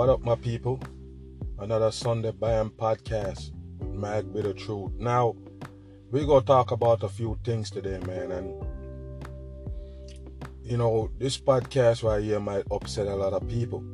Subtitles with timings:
[0.00, 0.80] what up, my people?
[1.58, 3.50] Another Sunday Bam podcast,
[3.92, 4.92] Mag Bitter Truth.
[4.96, 5.36] Now,
[6.10, 8.32] we're gonna talk about a few things today, man.
[8.32, 8.64] And
[10.62, 13.84] you know, this podcast right here might upset a lot of people.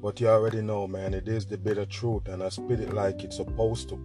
[0.00, 2.94] But you already know, man, it is the bit of truth, and I spit it
[2.94, 3.98] like it's supposed to.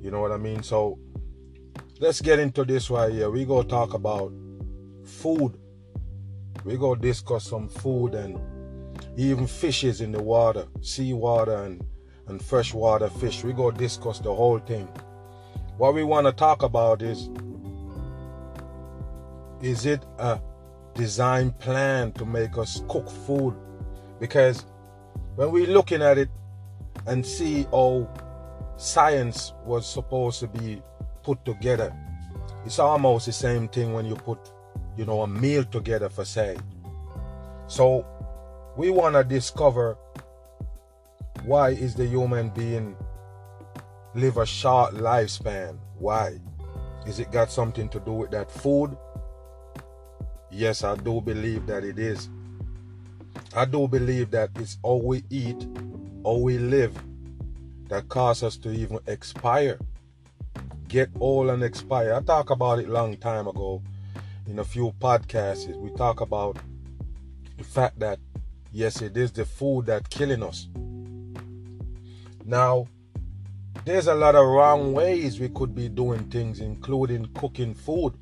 [0.00, 0.62] You know what I mean?
[0.62, 1.00] So
[1.98, 3.28] let's get into this right here.
[3.28, 4.32] We go talk about
[5.04, 5.58] food.
[6.64, 8.38] We go discuss some food and
[9.16, 11.84] even fishes in the water, seawater and
[12.28, 13.44] and freshwater fish.
[13.44, 14.88] We go discuss the whole thing.
[15.76, 17.28] What we want to talk about is
[19.60, 20.40] is it a
[20.94, 23.54] design plan to make us cook food?
[24.20, 24.64] Because
[25.36, 26.28] when we're looking at it
[27.06, 28.08] and see how
[28.76, 30.82] science was supposed to be
[31.22, 31.94] put together,
[32.64, 34.38] it's almost the same thing when you put,
[34.96, 36.56] you know, a meal together for say.
[37.66, 38.06] So
[38.76, 39.96] we want to discover
[41.44, 42.96] why is the human being
[44.14, 45.78] live a short lifespan?
[45.98, 46.40] Why?
[47.06, 48.96] Is it got something to do with that food?
[50.50, 52.28] Yes, I do believe that it is.
[53.54, 55.66] I do believe that it's all we eat,
[56.22, 56.96] all we live,
[57.88, 59.78] that cause us to even expire,
[60.88, 62.14] get old and expire.
[62.14, 63.82] I talk about it long time ago
[64.48, 65.76] in a few podcasts.
[65.76, 66.56] We talk about
[67.58, 68.18] the fact that
[68.74, 70.68] yes, it is the food that killing us.
[72.44, 72.88] Now,
[73.84, 78.14] there's a lot of wrong ways we could be doing things, including cooking food.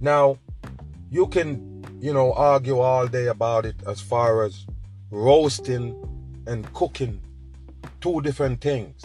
[0.00, 0.38] Now,
[1.10, 4.66] you can, you know, argue all day about it as far as
[5.10, 5.94] roasting
[6.46, 7.20] and cooking,
[8.00, 9.00] two different things.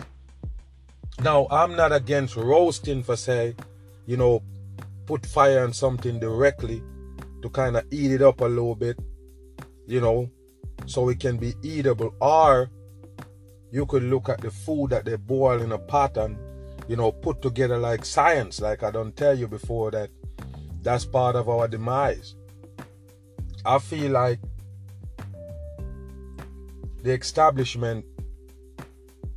[1.21, 3.55] Now, I'm not against roasting for say,
[4.07, 4.41] you know,
[5.05, 6.81] put fire on something directly
[7.43, 8.97] to kind of eat it up a little bit,
[9.85, 10.29] you know,
[10.87, 12.69] so it can be eatable, or
[13.71, 16.37] you could look at the food that they boil in a pot and
[16.87, 18.59] you know put together like science.
[18.61, 20.09] Like i don't tell you before that
[20.81, 22.35] that's part of our demise.
[23.65, 24.39] I feel like
[27.03, 28.05] the establishment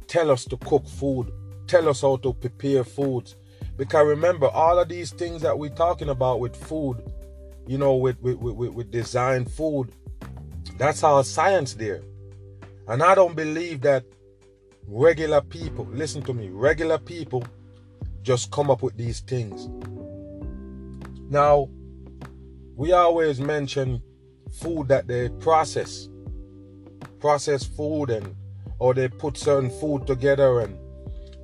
[0.07, 1.33] tell us to cook food
[1.71, 3.37] tell us how to prepare foods.
[3.77, 6.99] Because remember all of these things that we're talking about with food
[7.67, 9.93] you know with with, with, with design food
[10.81, 12.03] that's our science there
[12.89, 14.05] and i don't believe that
[14.91, 17.45] regular people, listen to me, regular people
[18.23, 19.69] just come up with these things.
[21.31, 21.69] Now,
[22.77, 24.03] we always mention
[24.53, 26.09] food that they process,
[27.21, 28.35] process food, and
[28.79, 30.77] or they put certain food together and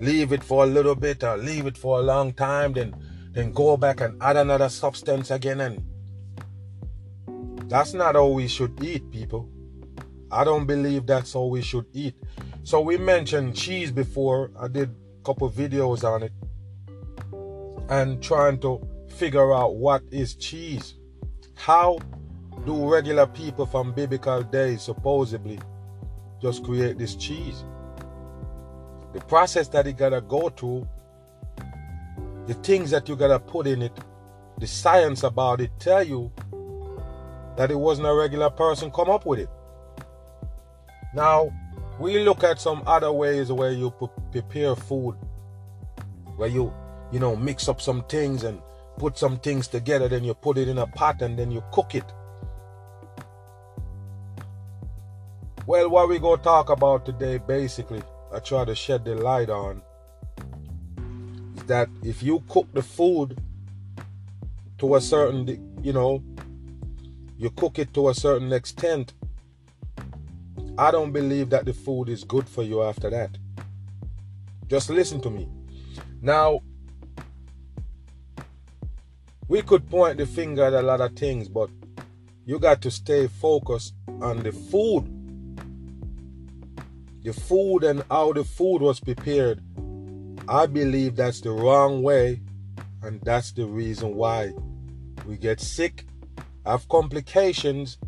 [0.01, 2.95] leave it for a little bit or leave it for a long time, then
[3.33, 5.83] then go back and add another substance again, and
[7.69, 9.49] that's not how we should eat, people.
[10.31, 12.15] I don't believe that's how we should eat.
[12.63, 14.51] So we mentioned cheese before.
[14.59, 16.33] I did a couple videos on it
[17.89, 20.95] and trying to figure out what is cheese.
[21.55, 21.99] How
[22.65, 25.59] do regular people from biblical days supposedly
[26.43, 27.65] just create this cheese?
[29.13, 30.87] The process that you gotta go through,
[32.47, 33.93] the things that you gotta put in it,
[34.59, 36.31] the science about it tell you
[37.57, 39.51] that it wasn't a regular person come up with it.
[41.15, 41.51] Now,
[41.99, 43.91] we look at some other ways where you
[44.31, 45.17] prepare food
[46.37, 46.73] where you
[47.11, 48.61] you know mix up some things and
[48.99, 51.95] put some things together then you put it in a pot and then you cook
[51.95, 52.05] it
[55.67, 58.03] well what we go talk about today basically
[58.33, 59.83] i try to shed the light on
[61.57, 63.39] is that if you cook the food
[64.79, 65.47] to a certain
[65.83, 66.23] you know
[67.39, 69.15] you cook it to a certain extent
[70.79, 73.39] I don't believe that the food is good for you after that.
[74.67, 75.49] Just listen to me.
[76.21, 76.61] Now,
[79.49, 81.71] we could point the finger at a lot of things, but
[82.45, 85.11] you got to stay focused on the food.
[87.23, 89.63] The food and how the food was prepared.
[90.47, 92.43] I believe that's the wrong way,
[93.03, 94.53] and that's the reason why
[95.27, 96.05] we get sick,
[96.67, 97.99] have complications,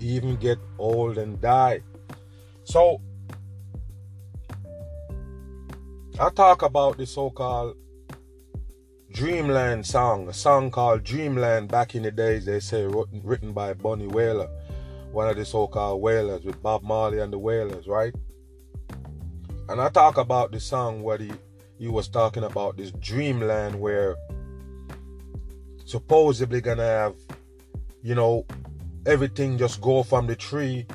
[0.00, 1.80] even get old and die.
[2.64, 3.00] So,
[6.20, 7.76] I talk about the so called
[9.12, 12.86] Dreamland song, a song called Dreamland back in the days, they say
[13.24, 14.48] written by Bunny Wailer,
[15.12, 18.14] one of the so called Wailers with Bob Marley and the Wailers, right?
[19.68, 21.32] And I talk about the song where he,
[21.78, 24.16] he was talking about this dreamland where
[25.84, 27.14] supposedly gonna have,
[28.02, 28.46] you know,
[29.06, 30.86] everything just go from the tree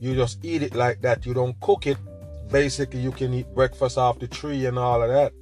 [0.00, 1.26] you just eat it like that.
[1.26, 1.98] You don't cook it.
[2.50, 5.32] Basically, you can eat breakfast off the tree and all of that.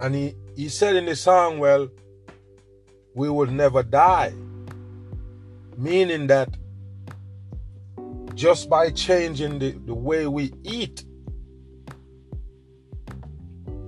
[0.00, 1.88] And he, he said in the song, well,
[3.14, 4.34] we will never die.
[5.78, 6.54] Meaning that
[8.34, 11.02] just by changing the, the way we eat,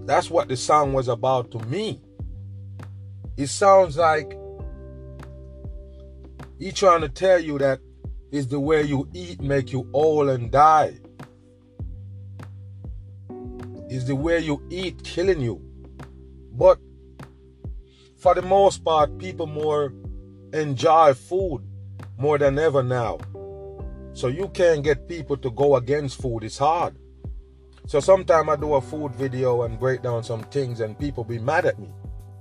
[0.07, 2.01] that's what the song was about to me.
[3.37, 4.38] It sounds like
[6.59, 7.81] he trying to tell you that
[8.31, 10.99] is the way you eat make you old and die.
[13.89, 15.63] Is the way you eat killing you.
[16.53, 16.79] But
[18.19, 19.95] for the most part, people more
[20.53, 21.63] enjoy food
[22.19, 23.19] more than ever now.
[24.13, 26.43] So you can't get people to go against food.
[26.43, 26.97] It's hard.
[27.87, 31.39] So sometimes I do a food video and break down some things and people be
[31.39, 31.89] mad at me.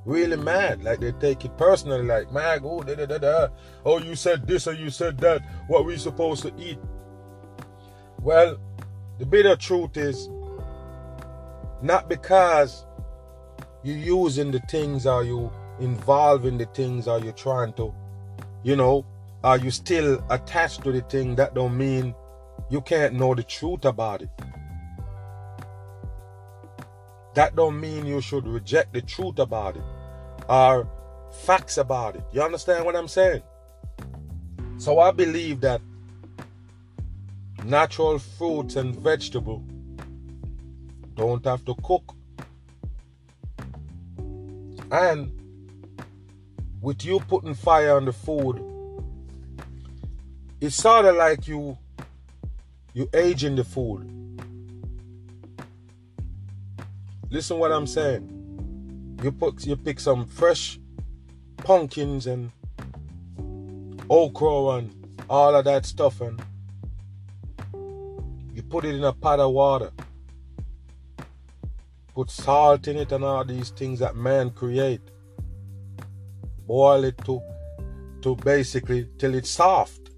[0.08, 0.86] Really mad.
[0.86, 3.48] Like they take it personally, like, man, oh, da, da, da, da.
[3.86, 5.42] oh, you said this or you said that.
[5.68, 6.80] What we supposed to eat?
[8.22, 8.58] Well,
[9.20, 10.30] the bitter truth is
[11.82, 12.86] not because
[13.84, 15.52] you're using the things or you
[15.82, 17.94] involved in the things or you're trying to,
[18.64, 19.06] you know,
[19.44, 21.36] are you still attached to the thing?
[21.36, 22.16] That don't mean
[22.70, 24.30] you can't know the truth about it.
[27.34, 29.84] That don't mean you should reject the truth about it
[30.48, 30.88] or
[31.44, 32.24] facts about it.
[32.32, 33.42] You understand what I'm saying?
[34.78, 35.82] So I believe that
[37.64, 39.64] natural fruits and vegetables
[41.16, 42.16] don't have to cook.
[44.92, 45.32] And
[46.82, 48.64] with you putting fire on the food,
[50.62, 51.78] it's sort of like you
[52.94, 54.14] you aging the food.
[57.30, 58.37] Listen what I'm saying.
[59.24, 60.80] You put you pick some fresh
[61.58, 62.52] pumpkins and
[64.10, 66.42] okra and all of that stuff and
[68.54, 69.92] you put it in a pot of water.
[72.14, 75.02] Put salt in it and all these things that man create
[76.68, 77.42] boil it to
[78.22, 80.12] to basically till it's soft.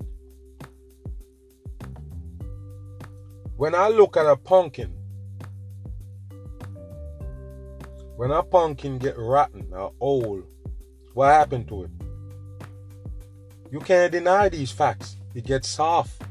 [3.55, 4.98] When I look at a pumpkin,
[8.19, 10.43] when a pumpkin get rotten or old,
[11.13, 11.91] what happened to it?
[13.71, 15.15] You can't deny these facts.
[15.35, 16.21] It gets soft.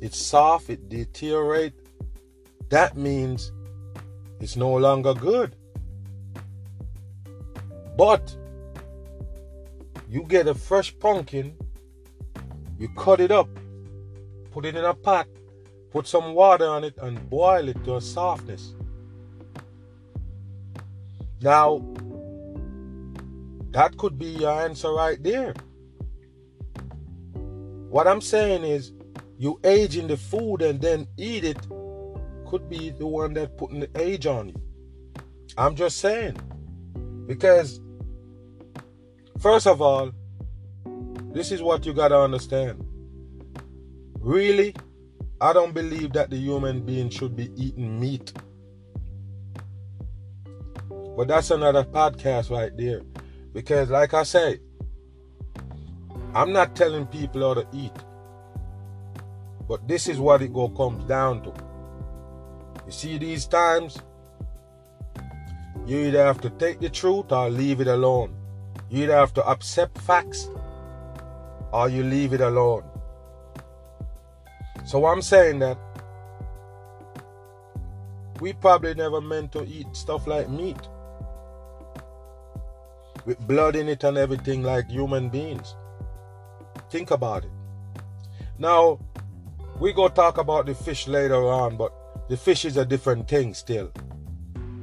[0.00, 1.80] It's soft, it deteriorates.
[2.70, 3.52] That means
[4.40, 5.54] it's no longer good.
[7.96, 8.36] But
[10.10, 11.56] you get a fresh pumpkin,
[12.80, 13.48] you cut it up,
[14.50, 15.28] put it in a pot,
[15.92, 18.74] put some water on it, and boil it to a softness.
[21.44, 21.84] Now,
[23.70, 25.54] that could be your answer right there.
[27.90, 28.92] What I'm saying is,
[29.38, 31.60] you age in the food and then eat it
[32.46, 34.62] could be the one that putting the age on you.
[35.58, 36.36] I'm just saying.
[37.26, 37.80] Because
[39.40, 40.10] First of all,
[41.34, 42.82] this is what you got to understand.
[44.18, 44.74] Really,
[45.38, 48.32] I don't believe that the human being should be eating meat.
[51.16, 53.02] But that's another podcast right there.
[53.52, 54.58] Because, like I say,
[56.34, 57.92] I'm not telling people how to eat.
[59.68, 61.52] But this is what it go comes down to.
[62.86, 63.98] You see these times,
[65.86, 68.34] you either have to take the truth or leave it alone.
[68.90, 70.48] You either have to accept facts
[71.72, 72.84] or you leave it alone.
[74.84, 75.78] So I'm saying that
[78.40, 80.76] we probably never meant to eat stuff like meat
[83.24, 85.74] with blood in it and everything like human beings.
[86.90, 87.50] Think about it.
[88.58, 88.98] Now,
[89.80, 91.92] we go talk about the fish later on, but
[92.28, 93.90] the fish is a different thing still.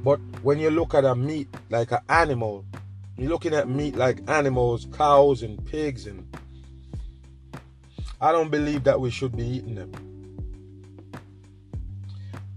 [0.04, 2.64] But when you look at a meat like an animal,
[3.16, 6.26] you're looking at meat like animals, cows and pigs, and
[8.20, 9.92] I don't believe that we should be eating them.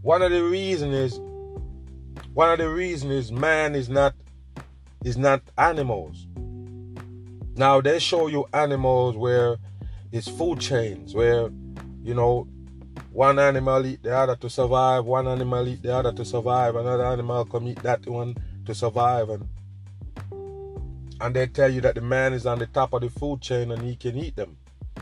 [0.02, 1.20] One of the reasons is
[2.34, 4.14] one of the reasons is man is not
[5.06, 6.28] is not animals.
[7.56, 9.58] Now they show you animals where
[10.12, 11.50] it's food chains, where
[12.04, 12.48] you know
[13.12, 17.06] one animal eat the other to survive, one animal eat the other to survive, another
[17.06, 18.36] animal come eat that one
[18.66, 19.48] to survive, and
[21.22, 23.72] and they tell you that the man is on the top of the food chain
[23.72, 24.58] and he can eat them.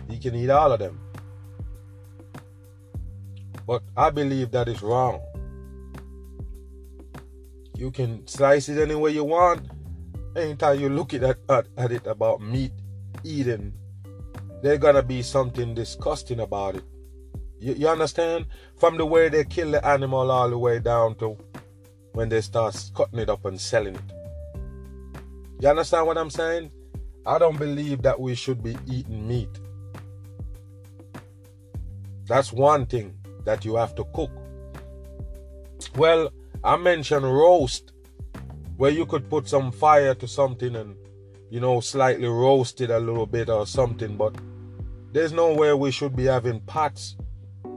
[0.10, 1.00] He can eat all of them.
[3.66, 5.22] But I believe that is wrong.
[7.76, 9.73] You can slice it any way you want.
[10.36, 12.72] Anytime you look at, at, at it about meat
[13.24, 13.74] eating,
[14.62, 16.84] there's gonna be something disgusting about it.
[17.60, 18.48] You, you understand?
[18.78, 21.38] From the way they kill the animal all the way down to
[22.14, 24.14] when they start cutting it up and selling it.
[25.60, 26.72] You understand what I'm saying?
[27.26, 29.60] I don't believe that we should be eating meat.
[32.26, 34.32] That's one thing that you have to cook.
[35.96, 36.32] Well,
[36.64, 37.93] I mentioned roast,
[38.78, 40.96] where you could put some fire to something and,
[41.50, 44.36] you know, slightly roast it a little bit or something, but
[45.12, 47.16] there's no way we should be having pots,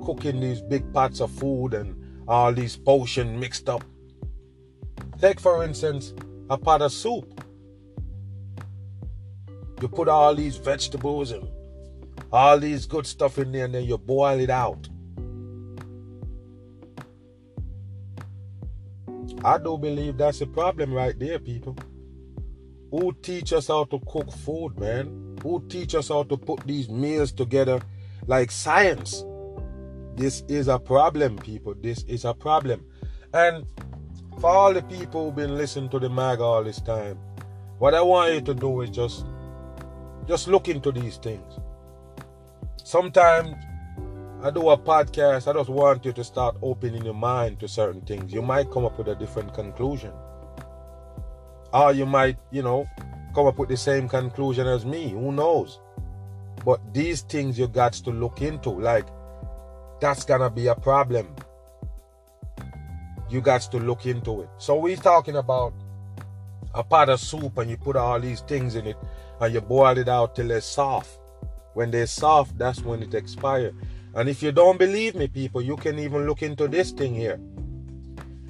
[0.05, 1.95] cooking these big pots of food and
[2.27, 3.85] all these potion mixed up.
[5.21, 6.15] Take, for instance,
[6.49, 7.43] a pot of soup.
[9.81, 11.47] You put all these vegetables and
[12.33, 14.89] all these good stuff in there and then you boil it out.
[19.47, 21.77] I do believe that's a problem right there, people.
[22.91, 25.39] Who teach us how to cook food, man?
[25.41, 27.81] Who teach us how to put these meals together
[28.27, 29.25] like science?
[30.17, 31.75] This is a problem, people.
[31.81, 32.85] This is a problem.
[33.33, 33.65] And
[34.41, 37.17] for all the people who've been listening to the mag all this time,
[37.79, 39.27] what I want you to do is just
[40.27, 41.61] just look into these things.
[42.83, 43.55] Sometimes
[44.43, 48.03] I do a podcast, I just want you to start opening your mind to certain
[48.03, 48.33] things.
[48.33, 50.13] You might come up with a different conclusion.
[51.73, 52.87] Or you might, you know,
[53.35, 55.09] come up with the same conclusion as me.
[55.09, 55.81] Who knows?
[56.67, 58.71] But these things you got to look into.
[58.71, 59.07] Like,
[60.01, 61.35] that's gonna be a problem.
[63.31, 64.51] You got to look into it.
[64.59, 65.73] So we're talking about
[66.75, 68.97] a pot of soup and you put all these things in it
[69.41, 71.19] and you boil it out till it's soft.
[71.73, 73.75] When they're soft, that's when it expires.
[74.17, 77.37] And if you don't believe me, people, you can even look into this thing here.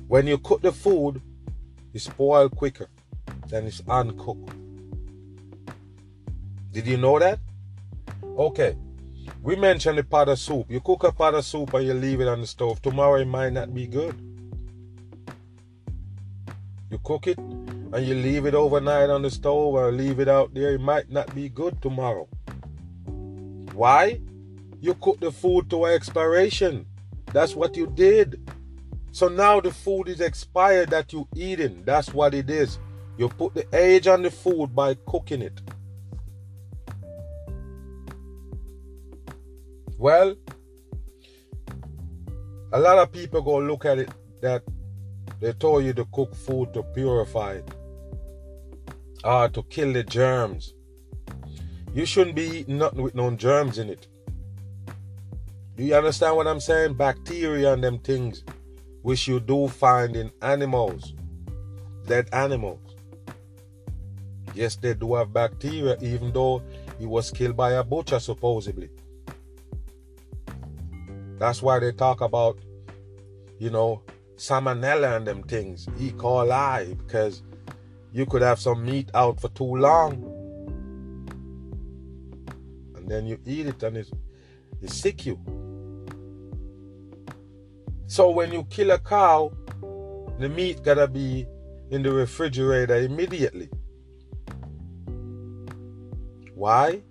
[0.06, 1.20] When you cook the food,
[1.92, 2.88] it spoil quicker
[3.48, 4.54] than it's uncooked.
[6.70, 7.40] Did you know that?
[8.38, 8.76] Okay.
[9.42, 10.70] We mentioned the pot of soup.
[10.70, 12.80] You cook a pot of soup and you leave it on the stove.
[12.80, 14.14] Tomorrow it might not be good.
[16.92, 20.54] You cook it and you leave it overnight on the stove or leave it out
[20.54, 22.28] there, it might not be good tomorrow.
[23.74, 24.20] Why?
[24.86, 26.86] You cook the food to expiration.
[27.32, 28.48] That's what you did.
[29.10, 31.82] So now the food is expired that you're eating.
[31.84, 32.78] That's what it is.
[33.18, 35.60] You put the age on the food by cooking it.
[39.98, 40.36] Well,
[42.72, 44.62] a lot of people go look at it that
[45.40, 47.68] they told you to cook food to purify it
[49.24, 50.74] or to kill the germs.
[51.92, 54.06] You shouldn't be eating nothing with no germs in it.
[55.76, 56.94] Do you understand what I'm saying?
[56.94, 58.44] Bacteria and them things
[59.02, 61.14] which you do find in animals,
[62.06, 62.80] dead animals.
[64.54, 66.62] Yes, they do have bacteria, even though
[66.98, 68.88] he was killed by a butcher, supposedly.
[71.38, 72.58] That's why they talk about,
[73.58, 74.02] you know,
[74.36, 76.10] salmonella and them things, E.
[76.12, 77.42] coli, because
[78.12, 80.32] you could have some meat out for too long
[82.96, 84.10] and then you eat it and it,
[84.80, 85.38] it sick you.
[88.06, 89.52] So when you kill a cow,
[90.38, 91.46] the meat gotta be
[91.90, 93.68] in the refrigerator immediately.
[96.54, 97.02] Why?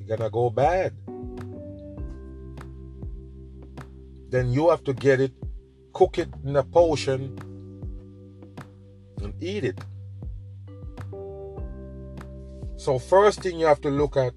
[0.00, 0.94] It's gonna go bad.
[4.30, 5.32] Then you have to get it,
[5.92, 7.38] cook it in a potion,
[9.22, 9.80] and eat it.
[12.76, 14.34] So first thing you have to look at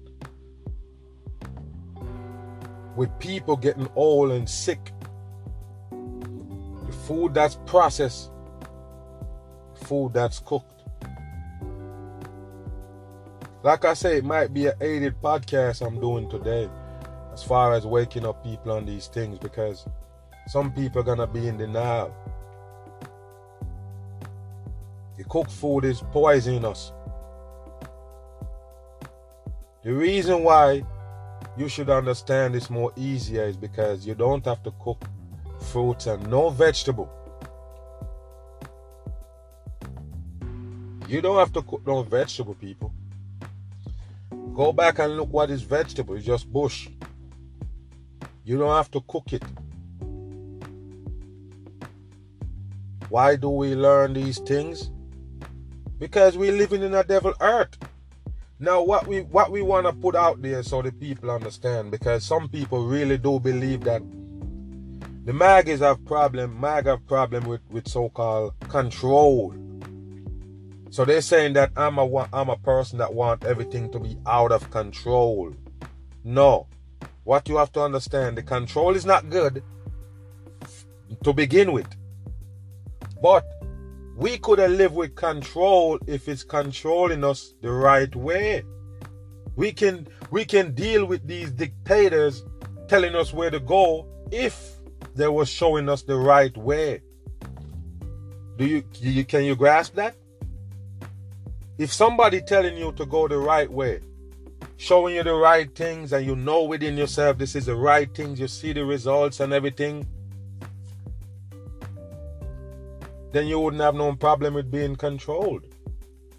[2.96, 4.92] with people getting old and sick.
[7.10, 8.30] Food that's processed,
[9.74, 10.84] food that's cooked.
[13.64, 16.70] Like I say, it might be an aided podcast I'm doing today
[17.32, 19.88] as far as waking up people on these things because
[20.46, 22.14] some people are gonna be in denial.
[25.18, 26.92] The cooked food is poisoning us.
[29.82, 30.84] The reason why
[31.56, 35.09] you should understand this more easier is because you don't have to cook
[35.70, 37.08] fruits and no vegetable.
[41.08, 42.92] You don't have to cook no vegetable, people.
[44.54, 46.14] Go back and look what is vegetable.
[46.14, 46.88] It's just bush.
[48.44, 49.42] You don't have to cook it.
[53.08, 54.90] Why do we learn these things?
[55.98, 57.76] Because we're living in a devil earth.
[58.58, 62.24] Now, what we what we want to put out there so the people understand, because
[62.24, 64.02] some people really do believe that
[65.24, 69.54] the Magis have problem, Mag have problem with with so-called control.
[70.90, 74.50] So they're saying that I'm a I'm a person that want everything to be out
[74.50, 75.54] of control.
[76.24, 76.66] No.
[77.24, 79.62] What you have to understand, the control is not good
[81.22, 81.86] to begin with.
[83.22, 83.44] But
[84.16, 88.64] we could have lived with control if it's controlling us the right way.
[89.56, 92.44] We can we can deal with these dictators
[92.88, 94.79] telling us where to go if
[95.20, 97.02] they were showing us the right way.
[98.56, 100.16] Do you, you can you grasp that?
[101.76, 104.00] If somebody telling you to go the right way,
[104.76, 108.40] showing you the right things and you know within yourself this is the right things,
[108.40, 110.06] you see the results and everything,
[113.32, 115.64] then you wouldn't have no problem with being controlled.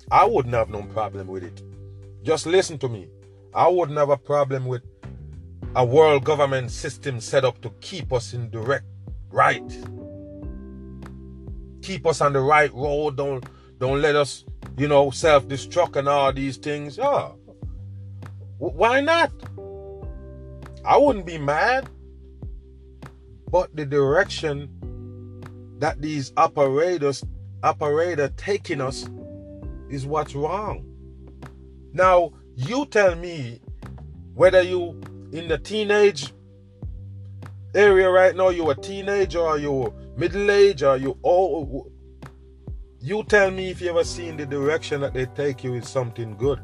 [0.10, 1.62] I wouldn't have no problem with it.
[2.24, 3.08] Just listen to me.
[3.54, 4.82] I wouldn't have a problem with
[5.76, 8.86] a world government system set up to keep us in direct
[9.30, 9.64] right.
[11.82, 13.18] Keep us on the right road.
[13.18, 13.46] Don't
[13.80, 14.46] don't let us,
[14.78, 16.98] you know, self-destruct and all these things.
[16.98, 17.30] Yeah.
[18.60, 19.32] Why not?
[20.86, 21.90] I wouldn't be mad.
[23.50, 24.70] But the direction
[25.80, 27.24] that these operators
[27.64, 29.10] operator taking us
[29.90, 30.86] is what's wrong.
[31.94, 33.60] Now, you tell me
[34.34, 35.02] whether you
[35.32, 36.34] in the teenage
[37.74, 41.92] area right now, you're a teenager or you're middle age or you old.
[43.00, 46.36] You tell me if you ever seen the direction that they take you is something
[46.38, 46.60] good.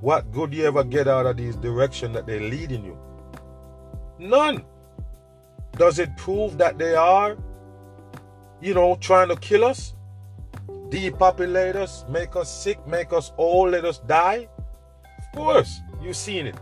[0.00, 2.98] What good you ever get out of this direction that they're leading you?
[4.18, 4.64] None.
[5.76, 7.36] Does it prove that they are,
[8.60, 9.94] you know, trying to kill us?
[10.90, 14.48] Depopulate us, make us sick, make us old, let us die?
[15.18, 16.56] Of course, you've seen it.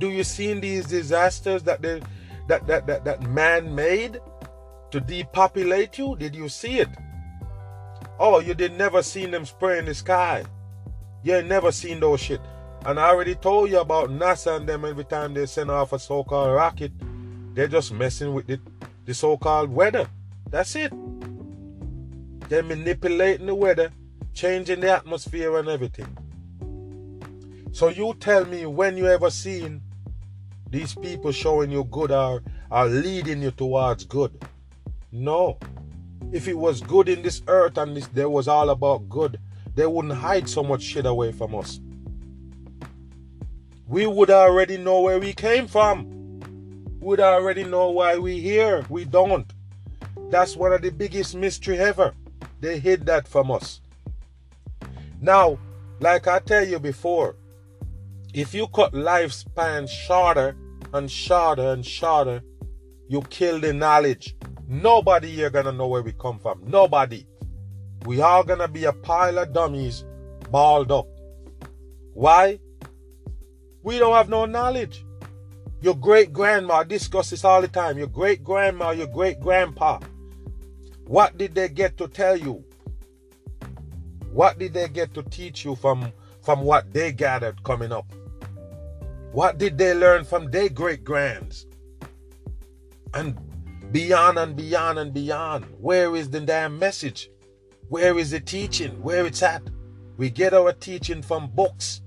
[0.00, 2.00] Do you see in these disasters that they
[2.48, 4.18] that that that, that man made
[4.90, 6.16] to depopulate you?
[6.16, 6.88] Did you see it?
[8.18, 10.44] Oh, you did never seen them spray in the sky.
[11.22, 12.40] You ain't never seen those shit.
[12.86, 15.98] And I already told you about NASA and them every time they send off a
[15.98, 16.92] so-called rocket,
[17.54, 18.58] they're just messing with the,
[19.04, 20.08] the so-called weather.
[20.48, 20.92] That's it.
[22.48, 23.92] They're manipulating the weather,
[24.32, 26.16] changing the atmosphere and everything.
[27.72, 29.82] So you tell me when you ever seen
[30.70, 34.32] these people showing you good are, are leading you towards good.
[35.10, 35.58] No.
[36.32, 39.40] If it was good in this earth and this there was all about good,
[39.74, 41.80] they wouldn't hide so much shit away from us.
[43.88, 46.08] We would already know where we came from.
[47.00, 48.86] We would already know why we here.
[48.88, 49.52] We don't.
[50.28, 52.14] That's one of the biggest mystery ever.
[52.60, 53.80] They hid that from us.
[55.20, 55.58] Now,
[55.98, 57.34] like I tell you before,
[58.32, 60.54] if you cut lifespan shorter
[60.92, 62.42] and shorter and shorter,
[63.08, 64.36] you kill the knowledge.
[64.68, 66.62] Nobody here gonna know where we come from.
[66.66, 67.26] Nobody.
[68.06, 70.04] We all gonna be a pile of dummies
[70.50, 71.06] balled up.
[72.14, 72.60] Why?
[73.82, 75.04] We don't have no knowledge.
[75.80, 77.96] Your great grandma discuss this all the time.
[77.96, 79.98] Your great grandma, your great grandpa.
[81.06, 82.64] What did they get to tell you?
[84.30, 88.06] What did they get to teach you from, from what they gathered coming up?
[89.32, 91.66] What did they learn from their great grands?
[93.14, 93.38] And
[93.92, 95.66] beyond and beyond and beyond.
[95.78, 97.30] Where is the damn message?
[97.88, 99.02] Where is the teaching?
[99.02, 99.62] Where it's at?
[100.16, 102.02] We get our teaching from books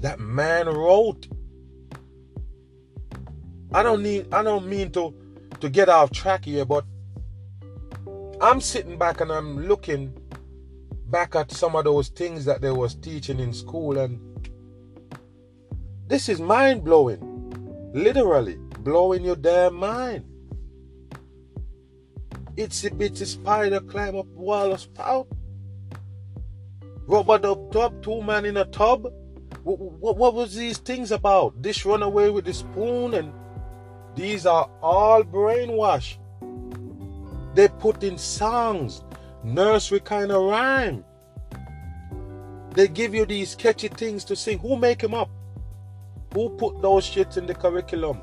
[0.00, 1.28] that man wrote.
[3.72, 5.14] I don't need I don't mean to
[5.60, 6.84] to get off track here, but
[8.40, 10.12] I'm sitting back and I'm looking
[11.06, 14.29] back at some of those things that they was teaching in school and
[16.10, 17.20] this is mind blowing.
[17.94, 20.24] Literally blowing your damn mind.
[22.56, 25.28] It's a bit spider climb up wall of spout.
[27.06, 29.06] Rubber dub tub, two man in a tub.
[29.62, 31.62] What, what, what was these things about?
[31.62, 33.32] Dish run away with the spoon and
[34.16, 36.18] these are all brainwash.
[37.54, 39.04] They put in songs,
[39.44, 41.04] nursery kind of rhyme.
[42.74, 44.58] They give you these catchy things to sing.
[44.58, 45.30] Who make them up?
[46.34, 48.20] Who put those shits in the curriculum?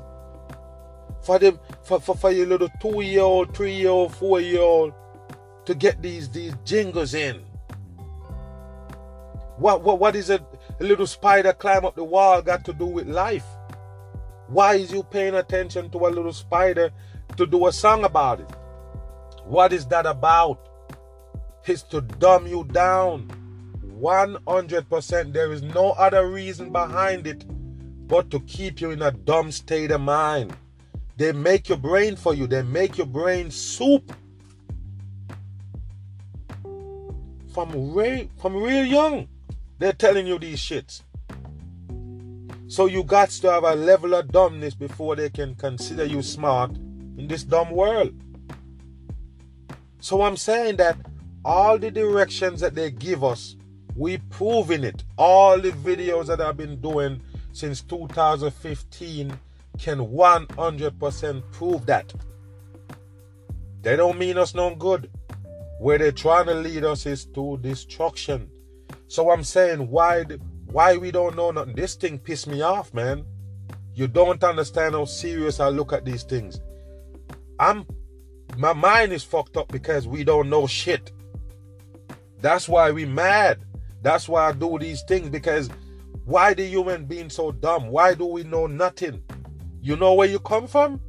[1.22, 4.60] For them, for, for, for your little two year old, three year old, four year
[4.60, 4.94] old
[5.66, 7.42] to get these these jingles in.
[9.58, 10.40] What what what is a,
[10.80, 13.44] a little spider climb up the wall got to do with life?
[14.46, 16.90] Why is you paying attention to a little spider
[17.36, 18.50] to do a song about it?
[19.44, 20.68] What is that about?
[21.66, 23.30] It's to dumb you down.
[24.00, 25.32] 100%.
[25.32, 27.44] There is no other reason behind it
[28.08, 30.56] but to keep you in a dumb state of mind.
[31.16, 34.12] They make your brain for you, they make your brain soup.
[37.52, 39.28] From real, from real young,
[39.78, 41.02] they're telling you these shits.
[42.66, 46.76] So you got to have a level of dumbness before they can consider you smart
[47.16, 48.14] in this dumb world.
[50.00, 50.96] So I'm saying that
[51.44, 53.56] all the directions that they give us,
[53.96, 55.02] we proving it.
[55.16, 57.20] All the videos that I've been doing
[57.58, 59.36] since 2015
[59.78, 62.12] can 100% prove that.
[63.82, 65.10] They don't mean us no good.
[65.80, 68.50] Where they're trying to lead us is to destruction.
[69.08, 70.24] So I'm saying why
[70.66, 71.74] why we don't know nothing.
[71.74, 73.24] This thing pissed me off, man.
[73.94, 76.60] You don't understand how serious I look at these things.
[77.58, 77.86] I'm
[78.56, 81.12] my mind is fucked up because we don't know shit.
[82.40, 83.58] That's why we mad.
[84.02, 85.70] That's why I do these things because
[86.28, 87.88] why the human being so dumb?
[87.88, 89.22] Why do we know nothing?
[89.80, 91.00] You know where you come from?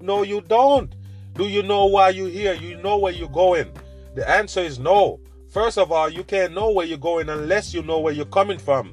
[0.00, 0.92] No, you don't.
[1.34, 2.54] Do you know why you're here?
[2.54, 3.70] You know where you're going?
[4.16, 5.20] The answer is no.
[5.48, 8.58] First of all, you can't know where you're going unless you know where you're coming
[8.58, 8.92] from.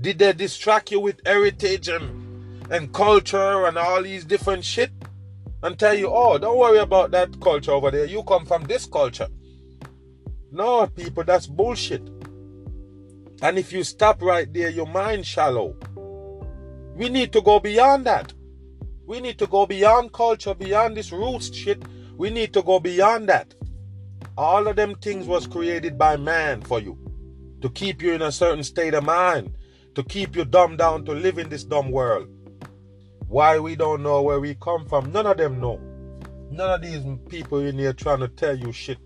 [0.00, 4.92] Did they distract you with heritage and, and culture and all these different shit?
[5.62, 8.06] And tell you, oh, don't worry about that culture over there.
[8.06, 9.28] You come from this culture.
[10.50, 12.19] No, people, that's bullshit.
[13.42, 15.76] And if you stop right there, your mind shallow.
[16.94, 18.34] We need to go beyond that.
[19.06, 21.82] We need to go beyond culture, beyond this roots shit.
[22.16, 23.54] We need to go beyond that.
[24.36, 26.98] All of them things was created by man for you.
[27.62, 29.54] To keep you in a certain state of mind.
[29.94, 32.28] To keep you dumb down to live in this dumb world.
[33.28, 35.80] Why we don't know where we come from, none of them know.
[36.50, 38.98] None of these people in here trying to tell you shit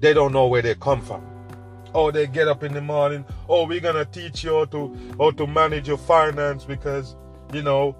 [0.00, 1.37] they don't know where they come from.
[2.00, 3.24] Oh, they get up in the morning.
[3.48, 7.16] Oh, we're gonna teach you how to how to manage your finance because
[7.52, 7.96] you know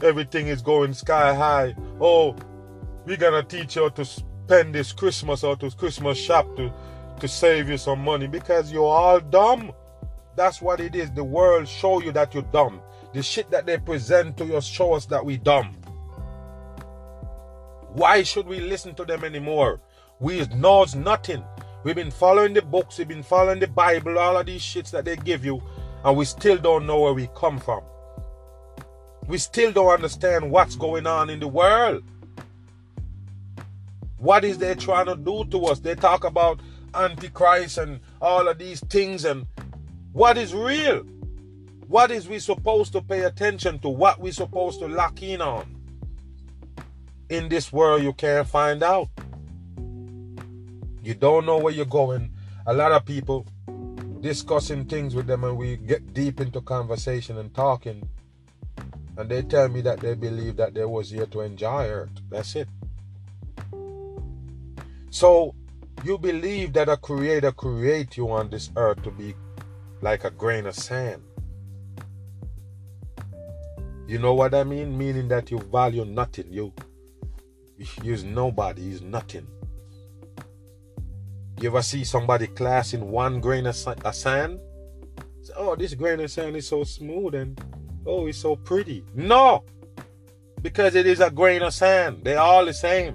[0.00, 1.74] everything is going sky high.
[2.00, 2.36] Oh,
[3.04, 6.72] we're gonna teach you how to spend this Christmas or to Christmas shop to
[7.18, 9.72] to save you some money because you're all dumb.
[10.36, 11.10] That's what it is.
[11.10, 12.80] The world show you that you're dumb.
[13.12, 15.74] The shit that they present to us show us that we dumb.
[17.92, 19.80] Why should we listen to them anymore?
[20.20, 21.42] We knows nothing.
[21.86, 25.04] We've been following the books, we've been following the Bible, all of these shits that
[25.04, 25.62] they give you,
[26.04, 27.84] and we still don't know where we come from.
[29.28, 32.02] We still don't understand what's going on in the world.
[34.18, 35.78] What is they trying to do to us?
[35.78, 36.58] They talk about
[36.92, 39.46] Antichrist and all of these things, and
[40.12, 41.04] what is real?
[41.86, 43.88] What is we supposed to pay attention to?
[43.90, 45.76] What we supposed to lock in on?
[47.28, 49.08] In this world, you can't find out.
[51.06, 52.32] You don't know where you're going.
[52.66, 53.46] A lot of people
[54.22, 58.08] discussing things with them and we get deep into conversation and talking.
[59.16, 62.10] And they tell me that they believe that they was here to enjoy earth.
[62.28, 62.66] That's it.
[65.10, 65.54] So
[66.02, 69.36] you believe that a creator create you on this earth to be
[70.02, 71.22] like a grain of sand.
[74.08, 74.98] You know what I mean?
[74.98, 76.52] Meaning that you value nothing.
[76.52, 76.72] You
[78.02, 79.46] use nobody, use nothing.
[81.58, 84.60] You ever see somebody classing one grain of sand?
[85.56, 87.58] Oh, this grain of sand is so smooth and
[88.04, 89.04] oh, it's so pretty.
[89.14, 89.64] No,
[90.60, 92.20] because it is a grain of sand.
[92.24, 93.14] They're all the same.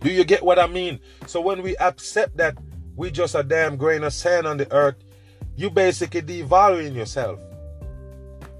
[0.00, 1.00] Do you get what I mean?
[1.26, 2.56] So when we accept that
[2.96, 4.96] we just a damn grain of sand on the earth,
[5.56, 7.38] you basically devaluing yourself.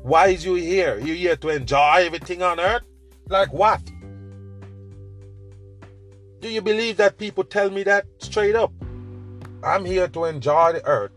[0.02, 0.98] Why is you here?
[0.98, 2.82] You here to enjoy everything on earth?
[3.28, 3.80] Like what?
[6.40, 8.72] Do you believe that people tell me that straight up?
[9.62, 11.12] I'm here to enjoy the earth,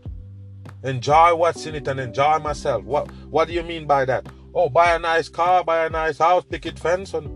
[0.82, 2.84] enjoy what's in it, and enjoy myself.
[2.84, 4.26] What What do you mean by that?
[4.54, 7.26] Oh, buy a nice car, buy a nice house, picket fence, and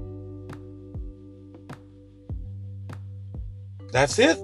[3.91, 4.39] that's it.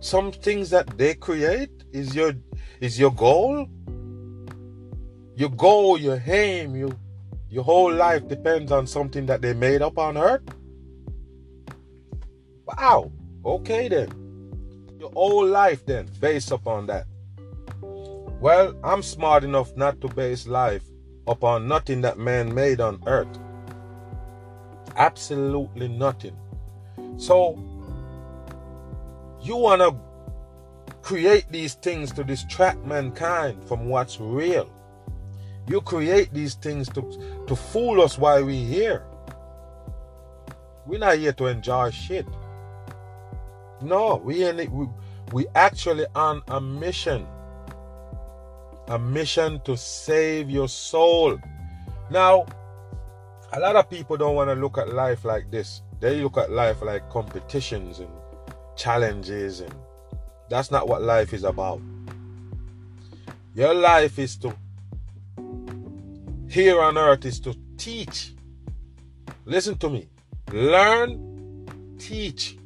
[0.00, 2.32] Some things that they create is your
[2.80, 3.68] is your goal.
[5.36, 6.98] Your goal, your aim, you
[7.50, 10.42] your whole life depends on something that they made up on earth.
[12.66, 13.12] Wow.
[13.44, 14.10] Okay then.
[14.98, 17.06] Your whole life then based upon that.
[18.40, 20.82] Well, I'm smart enough not to base life
[21.26, 23.38] upon nothing that man made on earth.
[24.96, 26.36] Absolutely nothing.
[27.16, 27.58] So
[29.40, 29.96] you want to
[31.02, 34.70] create these things to distract mankind from what's real.
[35.68, 37.02] You create these things to,
[37.46, 39.04] to fool us while we're here.
[40.86, 42.26] We're not here to enjoy shit.
[43.80, 44.88] No, we ain't, we
[45.32, 47.26] we actually on a mission.
[48.88, 51.38] A mission to save your soul.
[52.10, 52.46] Now,
[53.52, 55.82] a lot of people don't want to look at life like this.
[56.00, 58.10] They look at life like competitions and
[58.76, 59.74] challenges and
[60.48, 61.80] that's not what life is about.
[63.54, 64.54] Your life is to,
[66.48, 68.34] here on earth, is to teach.
[69.44, 70.08] Listen to me.
[70.52, 71.66] Learn,
[71.98, 72.58] teach.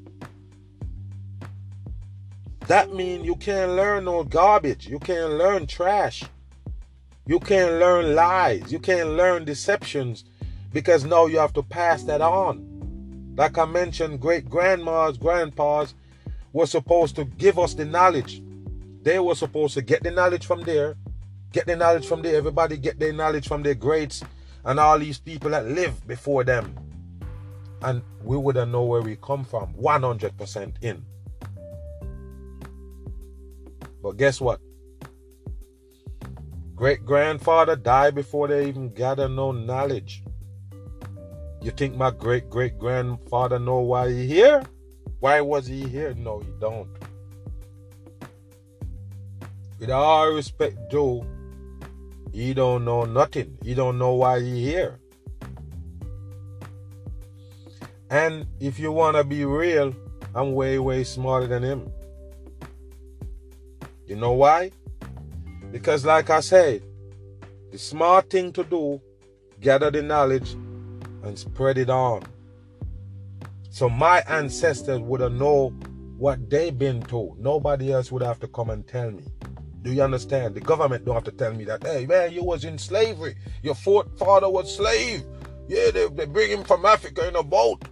[2.70, 4.86] That means you can't learn no garbage.
[4.86, 6.22] You can't learn trash.
[7.26, 8.70] You can't learn lies.
[8.70, 10.22] You can't learn deceptions
[10.72, 13.34] because now you have to pass that on.
[13.36, 15.94] Like I mentioned, great grandmas, grandpas
[16.52, 18.40] were supposed to give us the knowledge.
[19.02, 20.94] They were supposed to get the knowledge from there,
[21.50, 22.36] get the knowledge from there.
[22.36, 24.22] Everybody get their knowledge from their greats
[24.64, 26.76] and all these people that lived before them.
[27.82, 31.04] And we wouldn't know where we come from 100% in.
[34.02, 34.60] But guess what?
[36.74, 40.22] Great grandfather died before they even gathered no knowledge.
[41.60, 44.62] You think my great great grandfather know why he here?
[45.18, 46.14] Why was he here?
[46.14, 46.88] No, he don't.
[49.78, 51.26] With all respect, Joe,
[52.32, 53.58] he don't know nothing.
[53.62, 54.98] He don't know why he here.
[58.08, 59.94] And if you wanna be real,
[60.34, 61.92] I'm way, way smarter than him.
[64.10, 64.72] You know why?
[65.70, 66.82] Because like I said,
[67.70, 69.00] the smart thing to do,
[69.60, 70.50] gather the knowledge
[71.22, 72.24] and spread it on.
[73.70, 75.68] So my ancestors would have know
[76.18, 77.38] what they've been told.
[77.38, 79.22] Nobody else would have to come and tell me.
[79.82, 80.56] Do you understand?
[80.56, 83.36] The government don't have to tell me that, hey man, you was in slavery.
[83.62, 85.22] Your forefather was slave.
[85.68, 87.84] Yeah, they, they bring him from Africa in a boat.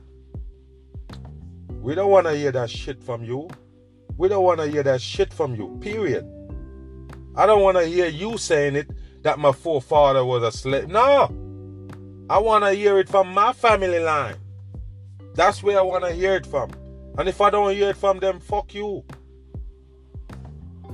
[1.81, 3.49] We don't want to hear that shit from you.
[4.19, 6.27] We don't want to hear that shit from you, period.
[7.37, 8.91] I don't want to hear you saying it
[9.23, 10.89] that my forefather was a slave.
[10.89, 11.31] No.
[12.29, 14.35] I want to hear it from my family line.
[15.35, 16.73] That's where I want to hear it from.
[17.17, 19.05] And if I don't hear it from them, fuck you.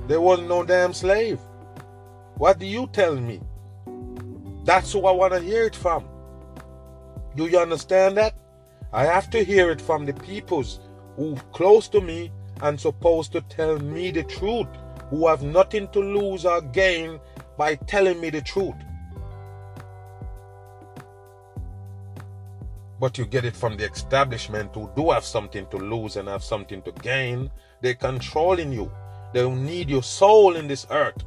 [0.07, 1.39] There wasn't no damn slave.
[2.35, 3.41] What do you tell me?
[4.65, 6.07] That's who I want to hear it from.
[7.35, 8.37] Do you understand that?
[8.93, 10.79] I have to hear it from the peoples
[11.15, 14.67] who close to me and supposed to tell me the truth,
[15.09, 17.19] who have nothing to lose or gain
[17.57, 18.75] by telling me the truth.
[22.99, 26.43] But you get it from the establishment who do have something to lose and have
[26.43, 27.51] something to gain.
[27.81, 28.91] They're controlling you.
[29.33, 31.23] They need your soul in this earth.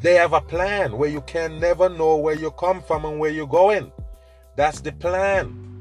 [0.00, 3.30] They have a plan where you can never know where you come from and where
[3.30, 3.92] you're going.
[4.56, 5.71] That's the plan.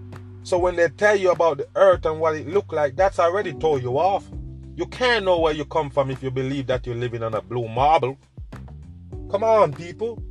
[0.44, 3.54] So when they tell you about the earth and what it look like, that's already
[3.54, 4.30] told you off.
[4.76, 7.42] You can't know where you come from if you believe that you're living on a
[7.42, 8.18] blue marble.
[9.30, 10.22] Come on, people.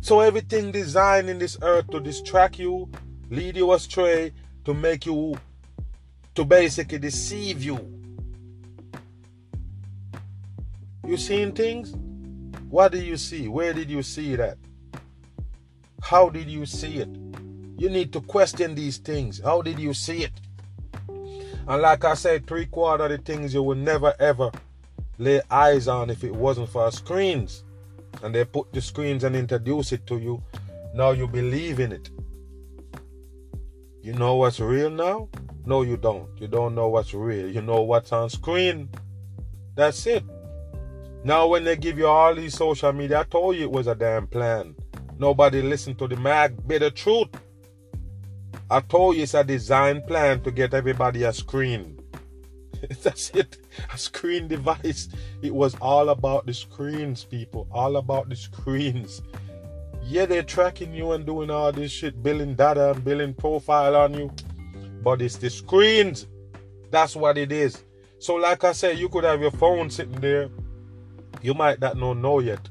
[0.00, 2.90] So everything designed in this earth to distract you,
[3.30, 4.32] lead you astray,
[4.64, 5.38] to make you,
[6.34, 7.78] to basically deceive you.
[11.06, 11.94] You seen things?
[12.68, 13.48] What do you see?
[13.48, 14.58] Where did you see that?
[16.02, 17.31] How did you see it?
[17.82, 19.40] You need to question these things.
[19.40, 20.30] How did you see it?
[21.08, 24.52] And like I said, three quarter of the things you would never ever
[25.18, 27.64] lay eyes on if it wasn't for screens
[28.22, 30.40] and they put the screens and introduce it to you,
[30.94, 32.08] now you believe in it.
[34.00, 35.28] You know what's real now?
[35.66, 36.28] No, you don't.
[36.40, 37.48] You don't know what's real.
[37.48, 38.90] You know what's on screen.
[39.74, 40.22] That's it.
[41.24, 43.96] Now, when they give you all these social media, I told you it was a
[43.96, 44.76] damn plan.
[45.18, 47.30] Nobody listened to the mag, be the truth.
[48.72, 52.00] I told you it's a design plan to get everybody a screen.
[53.02, 53.58] That's it.
[53.92, 55.10] A screen device.
[55.42, 57.68] It was all about the screens, people.
[57.70, 59.20] All about the screens.
[60.02, 64.14] Yeah, they're tracking you and doing all this shit, building data and building profile on
[64.14, 64.32] you.
[65.04, 66.26] But it's the screens.
[66.90, 67.84] That's what it is.
[68.20, 70.48] So, like I said, you could have your phone sitting there.
[71.42, 72.70] You might not know, know yet.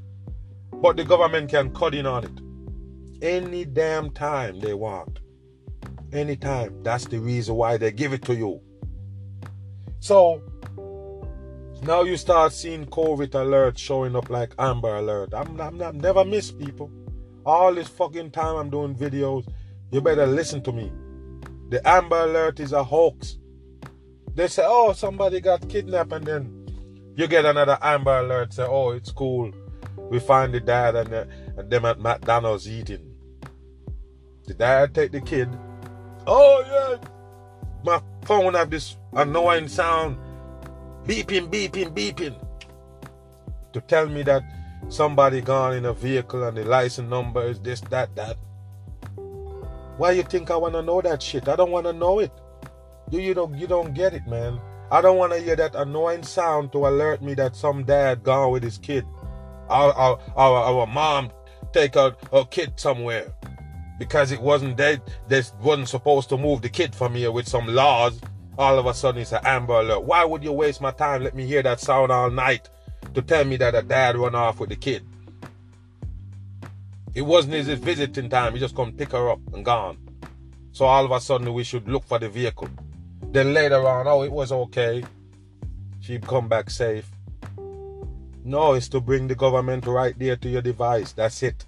[0.74, 3.24] But the government can cut in on it.
[3.24, 5.21] Any damn time they want.
[6.12, 6.84] Anytime.
[6.84, 8.62] That's the reason why they give it to you.
[10.00, 10.42] So
[11.84, 15.34] now you start seeing COVID alerts showing up like Amber Alert.
[15.34, 16.92] I'm, I'm, I'm never miss people.
[17.46, 19.48] All this fucking time I'm doing videos,
[19.92, 20.92] you better listen to me.
[21.70, 23.40] The Amber Alert is a hoax.
[24.36, 26.68] They say, oh, somebody got kidnapped, and then
[27.16, 28.54] you get another Amber Alert.
[28.54, 29.52] Say, oh, it's cool.
[29.98, 33.16] We find the dad and, the, and them at McDonald's eating.
[34.46, 35.50] The dad take the kid.
[36.28, 37.10] Oh yeah,
[37.84, 40.18] my phone have this annoying sound
[41.06, 42.36] beeping, beeping, beeping
[43.74, 44.44] to tell me that
[44.90, 48.38] somebody gone in a vehicle and the license number is this, that, that.
[49.98, 51.48] Why you think I wanna know that shit?
[51.48, 52.32] I don't wanna know it.
[53.10, 54.60] You you don't you don't get it, man.
[54.92, 58.52] I don't want to hear that annoying sound to alert me that some dad gone
[58.52, 59.06] with his kid.
[59.70, 61.32] Our, our, our, our mom
[61.72, 63.34] take a, a kid somewhere
[64.02, 65.00] because it wasn't dead.
[65.28, 68.20] They wasn't supposed to move the kid from here with some laws.
[68.58, 70.02] All of a sudden it's an Amber Alert.
[70.06, 71.22] Why would you waste my time?
[71.24, 72.68] Let me hear that sound all night
[73.14, 75.06] to tell me that a dad run off with the kid.
[77.14, 78.54] It wasn't his visiting time.
[78.54, 80.00] He just come pick her up and gone.
[80.72, 82.70] So all of a sudden we should look for the vehicle.
[83.32, 85.04] Then later on, oh, it was okay.
[86.00, 87.08] She'd come back safe.
[88.44, 91.12] No, it's to bring the government right there to your device.
[91.12, 91.68] That's it.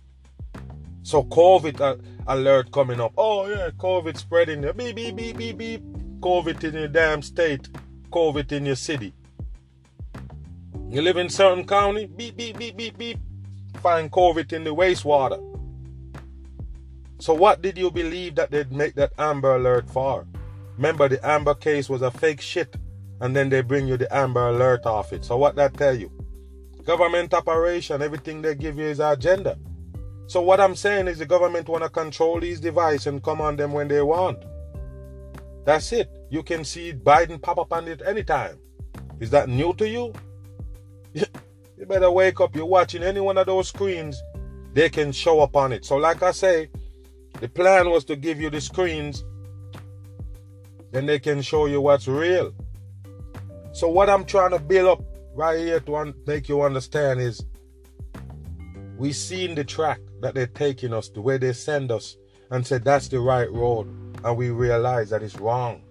[1.03, 3.13] So COVID alert coming up.
[3.17, 4.61] Oh yeah, COVID spreading.
[4.61, 5.83] Beep beep beep beep beep.
[6.21, 7.69] COVID in your damn state.
[8.09, 9.13] COVID in your city.
[10.89, 12.05] You live in certain county.
[12.05, 13.19] Beep beep beep beep beep.
[13.81, 15.41] Find COVID in the wastewater.
[17.19, 20.25] So what did you believe that they'd make that Amber Alert for?
[20.77, 22.75] Remember the Amber case was a fake shit,
[23.21, 25.25] and then they bring you the Amber Alert off it.
[25.25, 26.11] So what that tell you?
[26.85, 29.57] Government operation, everything they give you is agenda.
[30.33, 33.55] So what I'm saying is the government want to control these devices and come on
[33.55, 34.43] them when they want.
[35.63, 36.09] That's it.
[36.31, 38.57] You can see Biden pop up on it anytime.
[39.19, 40.11] Is that new to you?
[41.13, 42.55] you better wake up.
[42.55, 44.19] You're watching any one of those screens,
[44.73, 45.85] they can show up on it.
[45.85, 46.71] So like I say,
[47.39, 49.23] the plan was to give you the screens,
[50.91, 52.55] then they can show you what's real.
[53.71, 55.03] So what I'm trying to build up
[55.35, 57.45] right here to make you understand is
[58.97, 62.15] we seen the track that they're taking us, the way they send us,
[62.49, 63.87] and say that's the right road,
[64.23, 65.83] and we realize that it's wrong.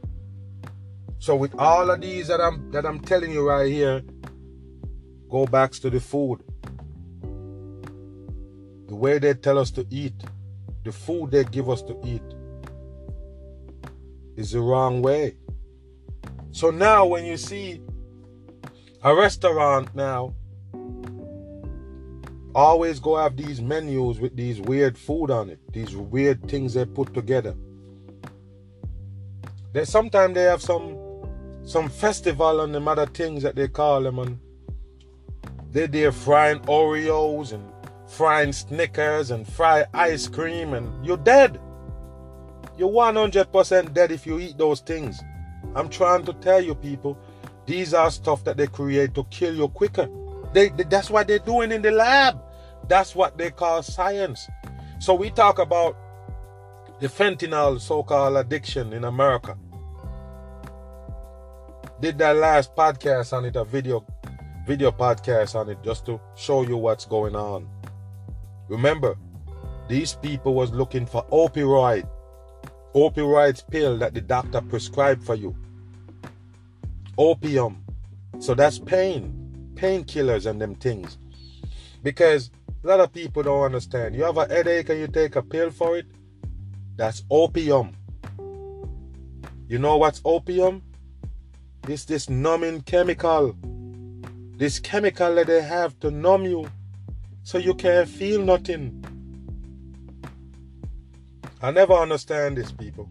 [1.19, 4.03] So with all of these that I'm that I'm telling you right here,
[5.31, 6.43] go back to the food.
[8.89, 10.15] The way they tell us to eat,
[10.83, 12.23] the food they give us to eat
[14.37, 15.37] is the wrong way.
[16.53, 17.83] So now when you see
[19.03, 20.35] a restaurant now
[22.55, 26.85] always go have these menus with these weird food on it, these weird things they
[26.85, 27.55] put together.
[29.73, 30.99] They sometimes they have some
[31.65, 34.39] some festival and them other things that they call them and
[35.71, 37.73] they there frying Oreos and
[38.07, 41.61] frying Snickers and fry ice cream and you're dead.
[42.77, 45.23] You're 100% dead if you eat those things.
[45.75, 47.17] I'm trying to tell you people,
[47.65, 50.09] these are stuff that they create to kill you quicker.
[50.53, 52.41] They, they, that's what they're doing in the lab.
[52.89, 54.49] That's what they call science.
[54.99, 55.97] So we talk about
[57.01, 59.57] the fentanyl so-called addiction in America.
[62.01, 64.05] Did that last podcast on it, a video
[64.67, 67.69] video podcast on it, just to show you what's going on.
[68.69, 69.17] Remember,
[69.89, 72.09] these people was looking for opioid,
[72.95, 75.57] opioids pill that the doctor prescribed for you.
[77.19, 77.85] Opium.
[78.39, 79.42] So that's pain
[79.83, 81.19] painkillers and them things.
[82.03, 82.51] Because
[82.85, 84.15] a lot of people don't understand.
[84.15, 86.07] You have a headache and you take a pill for it,
[86.97, 87.97] that's opium.
[89.67, 90.83] You know what's opium?
[91.89, 93.57] It's this numbing chemical.
[94.57, 96.71] This chemical that they have to numb you
[97.43, 99.05] so you can't feel nothing.
[101.61, 103.09] I never understand this, people.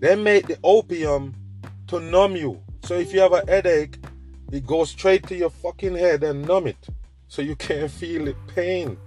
[0.00, 1.34] They make the opium
[1.88, 2.60] to numb you.
[2.84, 3.98] So if you have a headache,
[4.52, 6.86] it goes straight to your fucking head and numb it
[7.26, 8.98] so you can't feel the pain.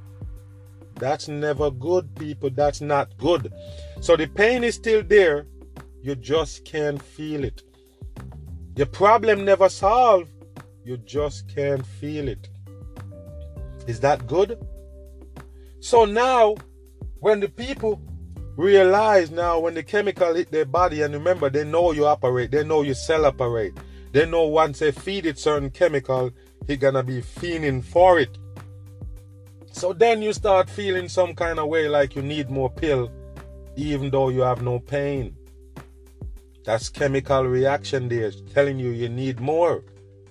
[0.95, 2.49] That's never good, people.
[2.49, 3.53] That's not good.
[4.01, 5.45] So the pain is still there.
[6.01, 7.61] You just can't feel it.
[8.75, 10.31] Your problem never solved.
[10.83, 12.49] You just can't feel it.
[13.87, 14.57] Is that good?
[15.79, 16.55] So now,
[17.19, 18.01] when the people
[18.57, 22.63] realize now when the chemical hit their body, and remember, they know you operate, they
[22.63, 23.73] know you cell operate,
[24.15, 26.31] they know once they feed it certain chemical,
[26.67, 28.37] he gonna be feeling for it.
[29.73, 33.11] So then you start feeling some kind of way like you need more pill,
[33.75, 35.35] even though you have no pain.
[36.63, 39.83] That's chemical reaction there, telling you you need more.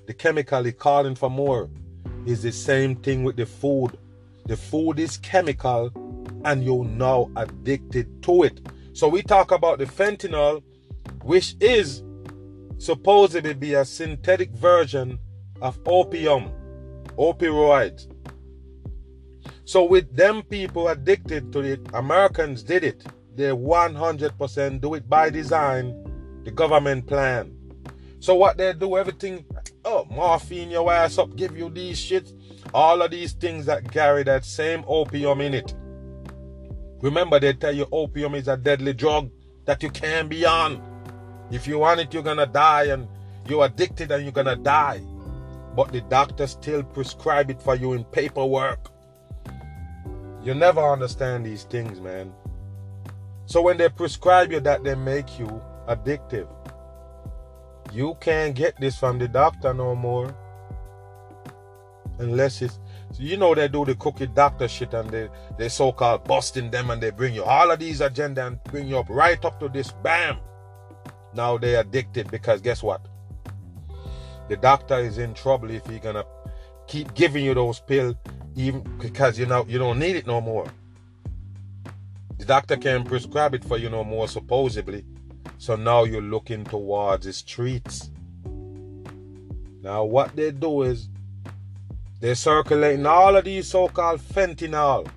[0.06, 1.68] The chemical is calling for more.
[2.24, 3.98] Is the same thing with the food.
[4.46, 5.92] The food is chemical,
[6.46, 8.66] and you're now addicted to it.
[8.94, 10.62] So we talk about the fentanyl,
[11.22, 12.02] which is
[12.84, 15.18] supposedly be a synthetic version
[15.62, 16.52] of opium,
[17.16, 18.08] opioids.
[19.64, 23.02] So with them people addicted to it, Americans did it.
[23.34, 27.56] They 100% do it by design, the government plan.
[28.20, 29.46] So what they do, everything,
[29.86, 32.34] oh, morphine your ass up, give you these shits,
[32.74, 35.74] all of these things that carry that same opium in it.
[37.00, 39.30] Remember, they tell you opium is a deadly drug
[39.64, 40.93] that you can't be on.
[41.54, 43.06] If you want it, you're gonna die, and
[43.46, 45.02] You're addicted and you're gonna die.
[45.76, 48.90] But the doctor still prescribe it for you in paperwork.
[50.42, 52.32] You never understand these things, man.
[53.46, 56.48] So when they prescribe you that, they make you addictive.
[57.92, 60.34] You can't get this from the doctor no more.
[62.18, 62.78] Unless it's
[63.18, 65.28] you know they do the cookie doctor shit and they
[65.58, 68.98] they so-called busting them and they bring you all of these agenda and bring you
[68.98, 70.38] up right up to this bam.
[71.34, 73.06] Now they're addicted because guess what?
[74.48, 76.24] The doctor is in trouble if he's gonna
[76.86, 78.14] keep giving you those pills
[78.56, 80.66] even because you know you don't need it no more.
[82.38, 85.04] The doctor can prescribe it for you no more supposedly.
[85.58, 88.10] So now you're looking towards the streets.
[89.82, 91.08] Now what they do is
[92.20, 95.08] they're circulating all of these so-called fentanyl.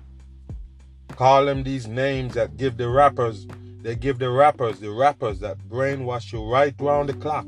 [1.16, 3.46] Call them these names that give the rappers,
[3.88, 7.46] they give the rappers, the rappers that brainwash you right round the clock.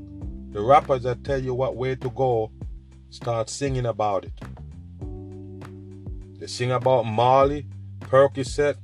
[0.53, 2.51] The rappers that tell you what way to go
[3.11, 4.32] start singing about it.
[6.38, 7.66] They sing about Molly,
[8.01, 8.76] Percocet,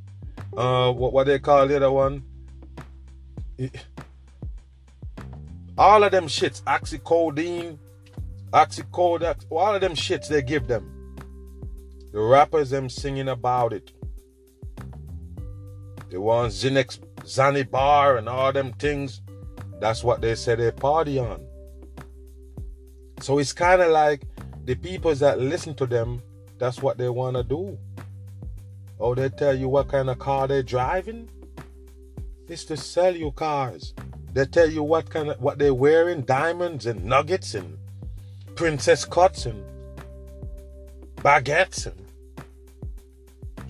[0.54, 2.24] uh, what, what they call the other one.
[5.78, 7.78] All of them shits, oxycodone,
[8.52, 11.16] Oxycodone, all of them shits they give them.
[12.12, 13.92] The rappers them singing about it.
[16.10, 19.20] They want Xanax, Zanibar and all them things.
[19.80, 21.44] That's what they say they party on.
[23.20, 24.22] So it's kind of like
[24.64, 26.22] the people that listen to them,
[26.58, 27.78] that's what they want to do.
[28.98, 31.28] Oh, they tell you what kind of car they're driving.
[32.48, 33.92] It's to sell you cars.
[34.32, 37.78] They tell you what kind of what they're wearing, diamonds and nuggets and
[38.54, 39.64] princess cuts and
[41.16, 42.05] baguettes and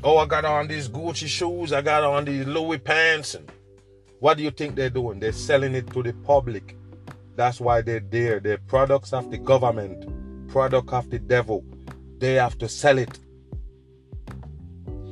[0.06, 3.50] oh I got on these Gucci shoes, I got on these Louis pants and
[4.20, 5.18] what do you think they're doing?
[5.18, 6.76] They're selling it to the public.
[7.34, 8.38] That's why they're there.
[8.38, 11.64] They're products of the government, product of the devil.
[12.18, 13.18] They have to sell it.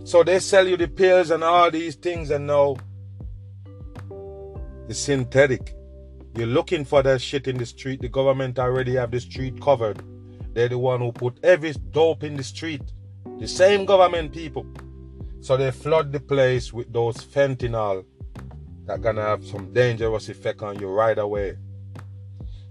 [0.04, 2.76] So they sell you the pills and all these things and now
[4.88, 5.74] it's synthetic.
[6.36, 8.00] You're looking for that shit in the street.
[8.00, 10.00] The government already have the street covered.
[10.54, 12.93] They're the one who put every dope in the street.
[13.38, 14.66] The same government people.
[15.40, 18.04] So they flood the place with those fentanyl
[18.86, 21.56] that gonna have some dangerous effect on you right away.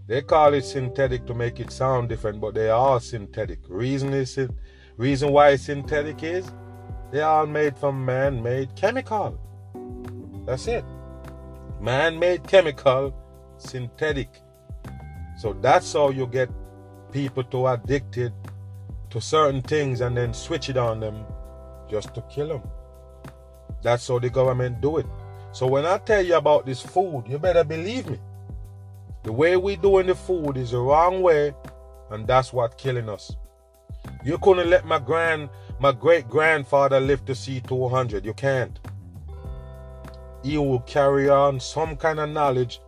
[0.07, 3.59] They call it synthetic to make it sound different, but they are synthetic.
[3.67, 4.37] Reason is
[4.97, 6.51] reason why synthetic is
[7.11, 9.39] they are made from man-made chemical.
[10.45, 10.83] That's it.
[11.79, 13.13] Man-made chemical
[13.57, 14.41] synthetic.
[15.37, 16.49] So that's how you get
[17.11, 18.33] people to addicted
[19.13, 21.25] to certain things and then switch it on them
[21.89, 22.63] just to kill them.
[23.81, 25.05] That's how the government do it.
[25.51, 28.19] So when I tell you about this food, you better believe me.
[29.23, 31.53] The way we doing the food is the wrong way,
[32.11, 33.35] and that's what killing us.
[34.25, 35.49] You couldn't let my grand,
[35.79, 38.25] my great grandfather live to see 200.
[38.25, 38.79] You can't.
[40.43, 42.81] He will carry on some kind of knowledge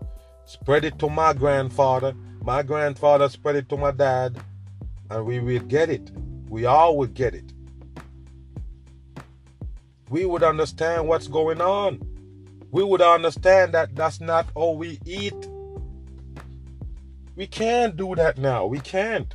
[0.45, 2.13] Spread it to my grandfather.
[2.41, 4.37] My grandfather spread it to my dad.
[5.09, 6.11] And we will get it.
[6.49, 7.53] We all would get it.
[10.09, 12.01] We would understand what's going on.
[12.71, 15.47] We would understand that that's not all we eat.
[17.35, 18.65] We can't do that now.
[18.65, 19.33] We can't.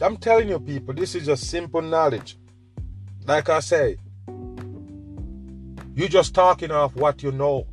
[0.00, 2.38] I'm telling you, people, this is just simple knowledge.
[3.24, 3.96] Like I say,
[5.94, 7.66] you're just talking off what you know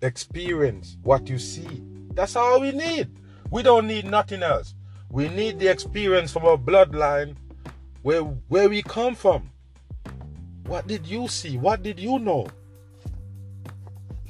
[0.00, 1.82] experience what you see.
[2.14, 3.10] That's all we need.
[3.50, 4.73] We don't need nothing else.
[5.14, 7.36] We need the experience from our bloodline
[8.02, 9.48] where where we come from.
[10.66, 11.56] What did you see?
[11.56, 12.48] What did you know?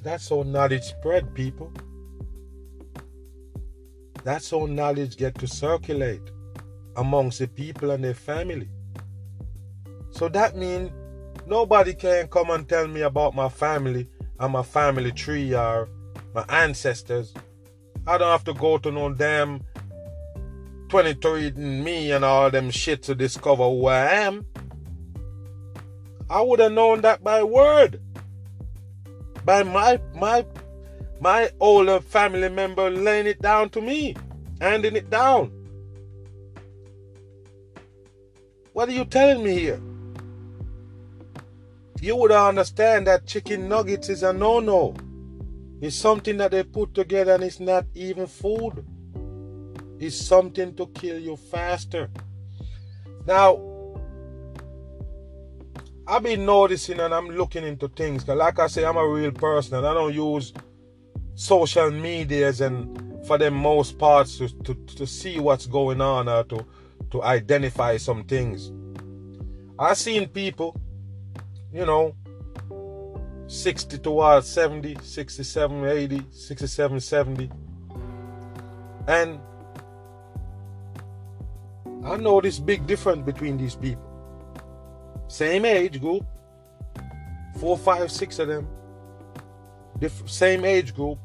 [0.02, 1.72] That's how knowledge spread, people.
[4.24, 6.20] That's how knowledge get to circulate
[6.96, 8.68] amongst the people and their family.
[10.10, 10.90] So that means
[11.46, 14.06] nobody can come and tell me about my family
[14.38, 15.88] and my family tree or
[16.34, 17.32] my ancestors.
[18.06, 19.62] I don't have to go to no damn
[20.88, 24.46] 23 me and all them shit to discover who I am.
[26.30, 28.00] I would have known that by word.
[29.44, 30.46] By my my
[31.20, 34.16] my older family member laying it down to me,
[34.60, 35.52] handing it down.
[38.72, 39.80] What are you telling me here?
[42.04, 44.94] you would understand that chicken nuggets is a no no.
[45.80, 48.84] It's something that they put together and it's not even food.
[49.98, 52.10] It's something to kill you faster.
[53.26, 53.60] Now,
[56.06, 58.24] I've been noticing and I'm looking into things.
[58.24, 60.52] Cause like I say, I'm a real person and I don't use
[61.34, 66.44] social medias and for the most parts to, to, to see what's going on or
[66.44, 66.66] to,
[67.10, 68.70] to identify some things.
[69.78, 70.78] I've seen people,
[71.72, 72.14] you know,
[73.46, 77.50] 60 towards 70, 67, 80, 67, 70.
[79.06, 79.40] And
[82.04, 84.04] I know this big difference between these people.
[85.28, 86.26] Same age group,
[87.58, 88.68] four, five, six of them,
[89.98, 91.18] diff- same age group,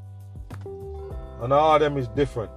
[1.41, 2.51] and all of them is different.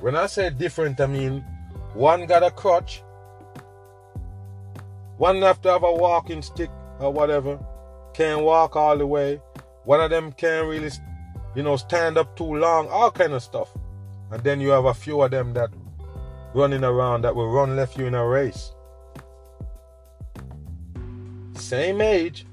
[0.00, 1.44] When I say different, I mean
[1.92, 3.02] one got a crutch,
[5.18, 7.58] one have to have a walking stick or whatever,
[8.14, 9.40] can't walk all the way.
[9.84, 10.90] One of them can't really,
[11.54, 13.68] you know, stand up too long, all kind of stuff.
[14.30, 15.70] And then you have a few of them that
[16.54, 18.72] running around that will run left you in a race.
[21.54, 22.46] Same age.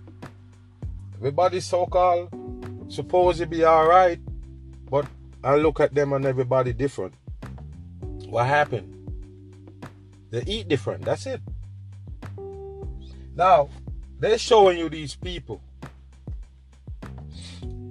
[1.18, 2.30] Everybody so called
[2.90, 4.20] supposed to be alright,
[4.90, 5.06] but
[5.44, 7.14] I look at them and everybody different.
[8.28, 8.98] What happened?
[10.32, 11.42] They eat different, that's it.
[13.36, 13.70] Now,
[14.20, 15.62] they're showing you these people.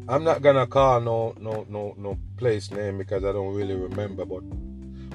[0.09, 4.25] I'm not gonna call no no no no place name because I don't really remember,
[4.25, 4.43] but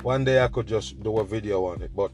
[0.06, 1.90] one day I could just do a video on it.
[1.96, 2.12] But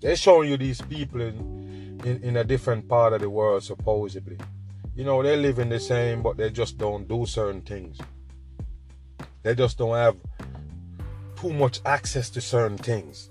[0.00, 4.38] they're showing you these people in, in, in a different part of the world supposedly.
[4.96, 7.98] You know, they live in the same, but they just don't do certain things.
[9.42, 10.16] They just don't have
[11.36, 13.30] too much access to certain things.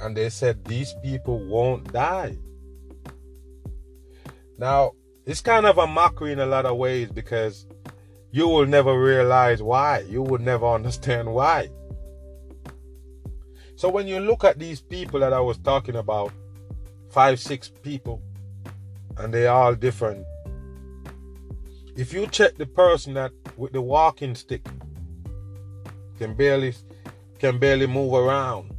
[0.00, 2.36] And they said these people won't die.
[4.58, 4.92] Now,
[5.26, 7.68] it's kind of a mockery in a lot of ways because
[8.32, 10.00] you will never realize why.
[10.00, 11.70] You will never understand why.
[13.76, 16.32] So when you look at these people that I was talking about,
[17.10, 18.22] five, six people,
[19.18, 20.24] and they are all different.
[21.96, 24.66] If you check the person that with the walking stick
[26.18, 26.74] can barely
[27.38, 28.74] can barely move around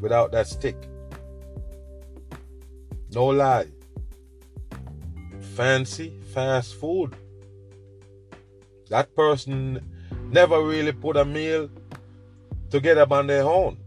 [0.00, 0.76] without that stick.
[3.12, 3.66] No lie.
[5.54, 7.14] Fancy fast food.
[8.88, 9.80] That person
[10.30, 11.68] never really put a meal
[12.70, 13.79] together on their own.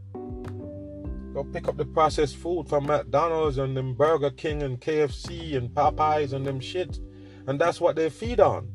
[1.33, 5.69] Go pick up the processed food from McDonald's and them Burger King and KFC and
[5.69, 6.99] Popeyes and them shit.
[7.47, 8.69] And that's what they feed on.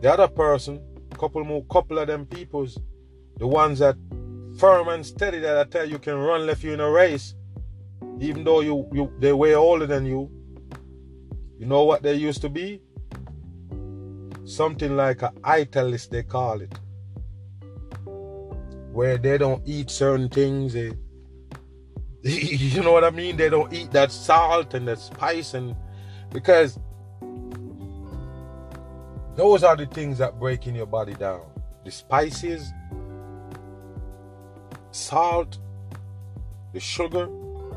[0.00, 0.80] The other person,
[1.18, 2.78] couple more couple of them peoples,
[3.36, 3.96] the ones that
[4.58, 7.34] firm and steady that I tell you can run left you in a race,
[8.20, 10.30] even though you, you they way older than you.
[11.58, 12.80] You know what they used to be?
[14.46, 16.72] Something like a italist they call it
[18.92, 20.72] where they don't eat certain things.
[20.72, 20.92] They, eh?
[22.22, 23.36] you know what I mean?
[23.36, 25.74] They don't eat that salt and that spice, and
[26.32, 26.78] because
[29.36, 31.42] those are the things that breaking your body down.
[31.84, 32.72] The spices,
[34.90, 35.58] salt,
[36.74, 37.28] the sugar,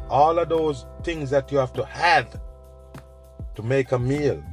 [0.09, 2.39] all of those things that you have to add
[3.55, 4.43] to make a meal.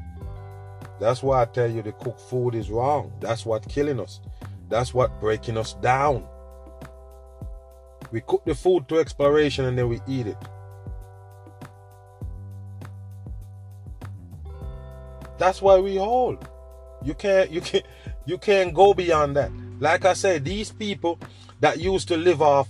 [1.01, 3.13] That's why I tell you the cooked food is wrong.
[3.21, 4.21] That's what killing us.
[4.69, 6.27] That's what breaking us down.
[8.13, 10.37] We cook the food to exploration and then we eat it.
[15.39, 16.47] That's why we hold.
[17.03, 17.85] You can't you can't
[18.27, 19.51] you can't go beyond that.
[19.79, 21.19] Like I said, these people
[21.61, 22.69] that used to live off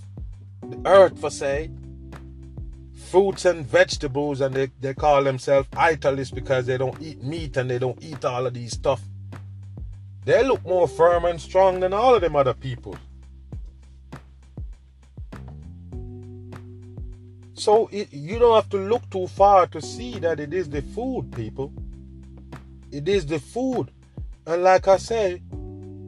[0.63, 1.69] the earth for say
[3.11, 7.69] fruits and vegetables and they, they call themselves italists because they don't eat meat and
[7.69, 9.01] they don't eat all of these stuff.
[10.23, 12.95] They look more firm and strong than all of them other people.
[17.61, 20.81] So it, you don't have to look too far to see that it is the
[20.81, 21.71] food, people.
[22.91, 23.91] It is the food.
[24.47, 25.43] And like I say,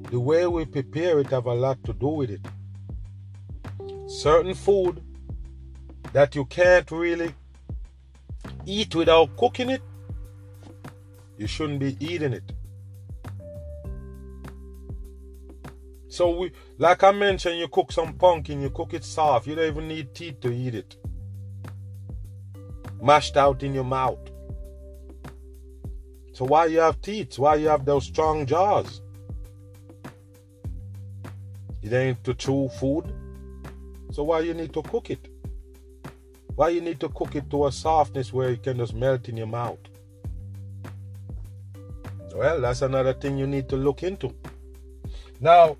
[0.10, 2.41] the way we prepare it have a lot to do with it.
[4.08, 5.04] Certain food
[6.12, 7.36] that you can't really
[8.66, 9.84] eat without cooking it,
[11.38, 12.51] you shouldn't be eating it.
[16.08, 19.68] So we like I mentioned, you cook some pumpkin, you cook it soft, you don't
[19.68, 20.97] even need teeth to eat it
[23.04, 24.20] mashed out in your mouth.
[26.32, 27.38] So why you have teeth?
[27.38, 29.01] Why you have those strong jaws?
[31.82, 33.14] It ain't to chew food.
[34.12, 35.28] So why you need to cook it?
[36.56, 39.36] Why you need to cook it to a softness where it can just melt in
[39.36, 39.80] your mouth?
[42.34, 44.34] Well, that's another thing you need to look into.
[45.39, 45.78] Now,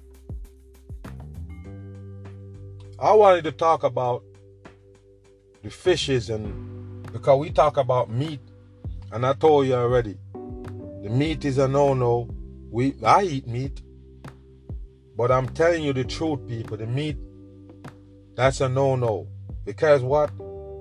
[3.00, 4.24] I wanted to talk about
[5.64, 6.83] the fishes and
[7.14, 8.42] because we talk about meat,
[9.14, 12.28] and I told you already, the meat is a no no
[12.72, 13.82] We I eat meat.
[15.16, 16.76] But I'm telling you the truth, people.
[16.76, 17.18] The meat,
[18.36, 19.28] that's a no-no.
[19.64, 20.32] Because what?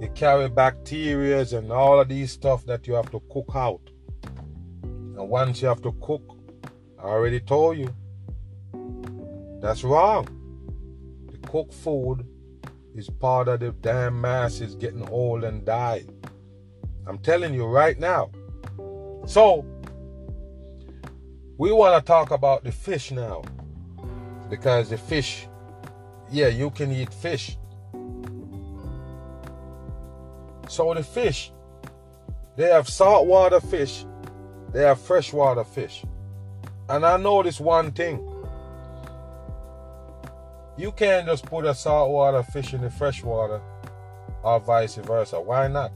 [0.00, 3.82] You carry bacteria and all of these stuff that you have to cook out.
[4.82, 6.22] And once you have to cook,
[6.98, 7.94] I already told you,
[9.60, 10.26] that's wrong.
[11.30, 12.26] The cooked food
[12.94, 16.06] is part of the damn masses getting old and die.
[17.06, 18.30] I'm telling you right now.
[19.26, 19.64] So,
[21.58, 23.42] we want to talk about the fish now
[24.50, 25.46] because the fish,
[26.30, 27.56] yeah, you can eat fish.
[30.68, 31.52] So the fish,
[32.56, 34.04] they have saltwater fish,
[34.72, 36.04] they have freshwater fish.
[36.88, 38.28] And I noticed one thing.
[40.76, 43.60] You can't just put a saltwater fish in the freshwater
[44.42, 45.40] or vice versa.
[45.40, 45.92] Why not?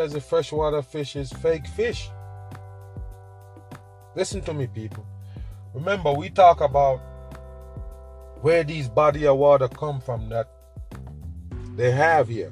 [0.00, 2.08] Because the freshwater fish is fake fish.
[4.16, 5.04] Listen to me, people.
[5.74, 7.02] Remember, we talk about
[8.40, 10.48] where these body of water come from that
[11.76, 12.50] they have here.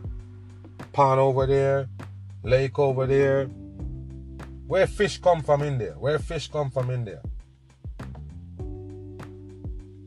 [0.92, 1.88] Pond over there,
[2.42, 3.46] lake over there.
[4.66, 5.94] Where fish come from in there?
[5.94, 7.22] Where fish come from in there?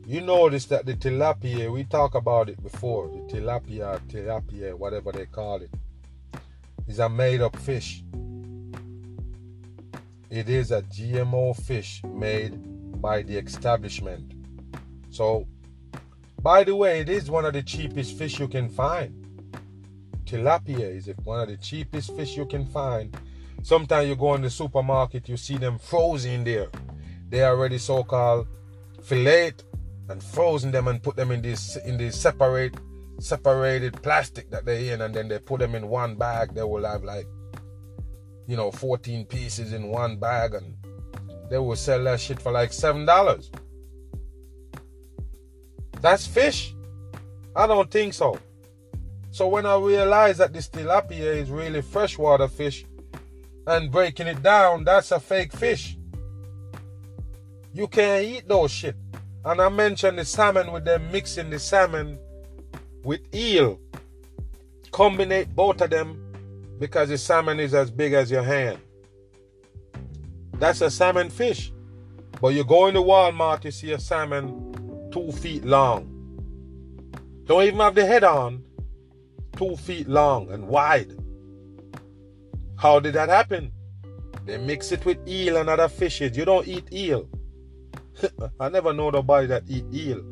[0.06, 5.26] You notice that the tilapia, we talk about it before, the tilapia, tilapia, whatever they
[5.26, 5.70] call it,
[6.92, 8.04] is a made up fish.
[10.28, 12.52] It is a GMO fish made
[13.00, 14.34] by the establishment.
[15.08, 15.46] So,
[16.42, 19.10] by the way, it is one of the cheapest fish you can find.
[20.26, 23.16] Tilapia is one of the cheapest fish you can find.
[23.62, 26.68] Sometimes you go in the supermarket, you see them frozen there.
[27.30, 28.48] They are already so-called
[29.02, 29.54] fillet
[30.10, 32.74] and frozen them and put them in this in this separate
[33.22, 36.54] separated plastic that they're in, and then they put them in one bag.
[36.54, 37.26] They will have like
[38.46, 40.76] you know, 14 pieces in one bag and
[41.48, 43.50] they will sell that shit for like seven dollars.
[46.00, 46.74] That's fish?
[47.54, 48.38] I don't think so.
[49.30, 52.84] So when I realized that this tilapia is really freshwater fish
[53.66, 55.96] and breaking it down, that's a fake fish.
[57.72, 58.96] You can't eat those shit.
[59.44, 62.18] And I mentioned the salmon with them mixing the salmon
[63.04, 63.80] with eel.
[64.90, 66.32] Combine both of them
[66.78, 68.78] because the salmon is as big as your hand.
[70.54, 71.72] That's a salmon fish.
[72.40, 76.08] But you go into Walmart, you see a salmon two feet long.
[77.44, 78.64] Don't even have the head on,
[79.56, 81.16] two feet long and wide.
[82.76, 83.72] How did that happen?
[84.44, 86.36] They mix it with eel and other fishes.
[86.36, 87.28] You don't eat eel.
[88.60, 90.24] I never know nobody that eat eel.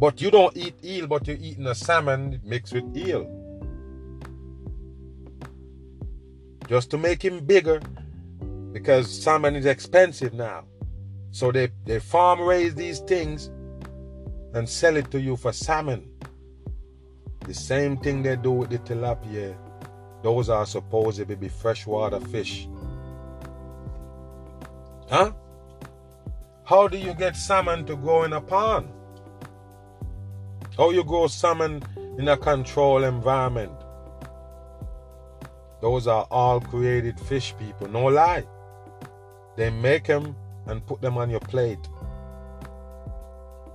[0.00, 3.40] But you don't eat eel, but you're eating a salmon mixed with eel.
[6.70, 7.80] just to make him bigger
[8.70, 10.62] because salmon is expensive now.
[11.32, 13.50] So they, they farm raise these things
[14.54, 16.08] and sell it to you for salmon.
[17.44, 19.56] The same thing they do with the tilapia.
[20.22, 22.68] Those are supposed to be freshwater fish.
[25.08, 25.32] Huh?
[26.62, 28.90] How do you get salmon to grow in a pond?
[30.80, 31.82] How you grow salmon
[32.16, 33.70] in a controlled environment?
[35.82, 37.86] Those are all created fish people.
[37.86, 38.44] No lie.
[39.58, 41.86] They make them and put them on your plate.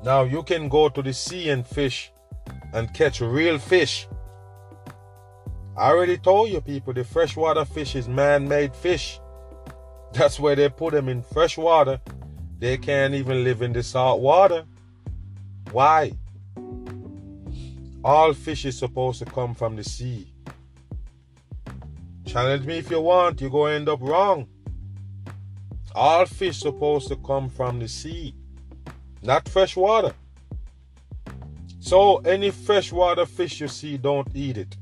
[0.03, 2.12] Now you can go to the sea and fish
[2.74, 4.08] and catch real fish.
[5.78, 9.20] I already told you people the freshwater fish is man-made fish.
[10.12, 12.01] That's where they put them in fresh water.
[12.58, 14.66] They can't even live in the salt water.
[15.72, 16.14] Why?
[18.06, 20.32] All fish is supposed to come from the sea.
[22.24, 24.47] Challenge me if you want, you're going to end up wrong.
[25.95, 28.36] All fish supposed to come from the sea,
[29.24, 30.14] not fresh water.
[31.80, 34.78] So any freshwater fish you see, don't eat it.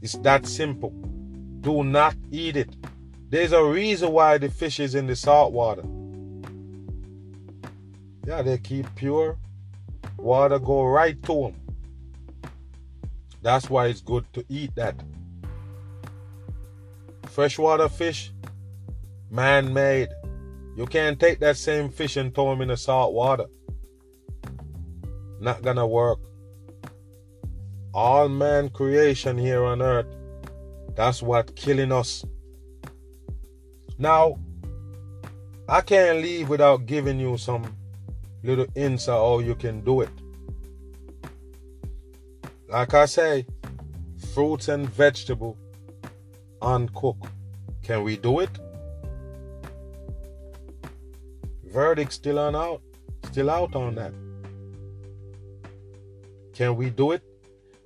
[0.00, 0.90] It's that simple.
[1.60, 2.74] Do not eat it.
[3.28, 5.84] There's a reason why the fish is in the salt water.
[8.26, 9.38] Yeah, they keep pure.
[10.16, 11.61] Water go right to them.
[13.42, 14.94] That's why it's good to eat that.
[17.28, 18.32] Freshwater fish,
[19.30, 20.08] man made.
[20.76, 23.46] You can't take that same fish and throw him in the salt water.
[25.40, 26.20] Not gonna work.
[27.92, 30.06] All man creation here on earth,
[30.94, 32.24] that's what killing us.
[33.98, 34.38] Now,
[35.68, 37.76] I can't leave without giving you some
[38.42, 40.21] little insight how you can do it.
[42.72, 43.44] Like I say,
[44.32, 45.58] fruits and vegetable
[46.62, 47.26] uncooked.
[47.82, 48.48] Can we do it?
[51.64, 52.80] Verdict still on out,
[53.24, 54.14] still out on that.
[56.54, 57.22] Can we do it?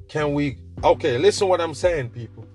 [0.06, 0.58] Can we?
[0.84, 2.46] Okay, listen what I'm saying, people.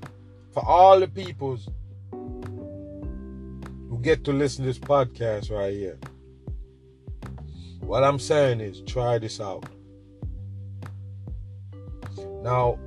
[0.54, 1.68] For all the peoples
[2.12, 6.00] who get to listen to this podcast right here,
[7.82, 9.66] what I'm saying is try this out.
[12.42, 12.80] Now,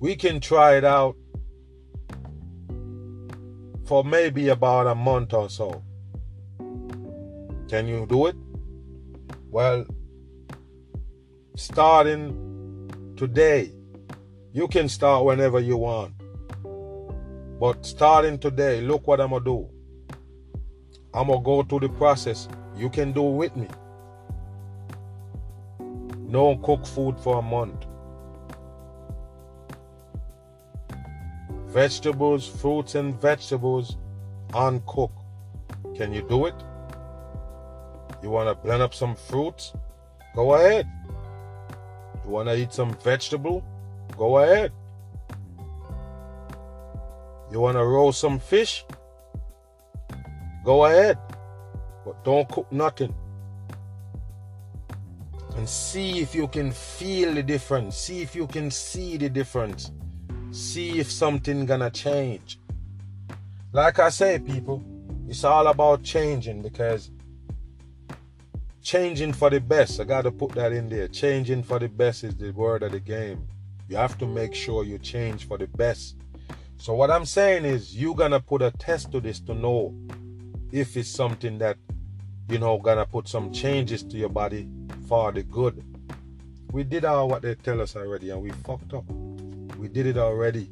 [0.00, 1.16] we can try it out
[3.84, 5.82] for maybe about a month or so.
[7.68, 8.36] Can you do it?
[9.50, 9.86] Well,
[11.56, 13.72] starting today,
[14.52, 16.14] you can start whenever you want.
[17.58, 19.68] But starting today, look what I'm going to do.
[21.12, 22.48] I'm going to go through the process.
[22.76, 23.68] You can do it with me.
[26.28, 27.86] No cook food for a month.
[31.68, 33.96] Vegetables, fruits, and vegetables
[34.54, 35.16] uncooked.
[35.96, 36.54] Can you do it?
[38.22, 39.72] You want to blend up some fruits?
[40.34, 40.86] Go ahead.
[42.24, 43.64] You want to eat some vegetable?
[44.18, 44.70] Go ahead.
[47.50, 48.84] You want to roll some fish?
[50.62, 51.16] Go ahead.
[52.04, 53.14] But don't cook nothing
[55.58, 57.96] and see if you can feel the difference.
[57.96, 59.90] See if you can see the difference.
[60.52, 62.60] See if something gonna change.
[63.72, 64.84] Like i say people
[65.28, 67.10] it's all about changing because
[68.82, 71.08] changing for the best i gotta put that in there.
[71.08, 73.46] Changing for the best is the word of the game.
[73.88, 76.16] You have to make sure you change for the best.
[76.76, 79.92] So what i'm saying is you're gonna put a test to this to know
[80.70, 81.76] if it's something that
[82.48, 84.68] you know gonna put some changes to your body
[85.08, 85.82] for the good.
[86.70, 89.04] We did all what they tell us already and we fucked up.
[89.78, 90.70] We did it already.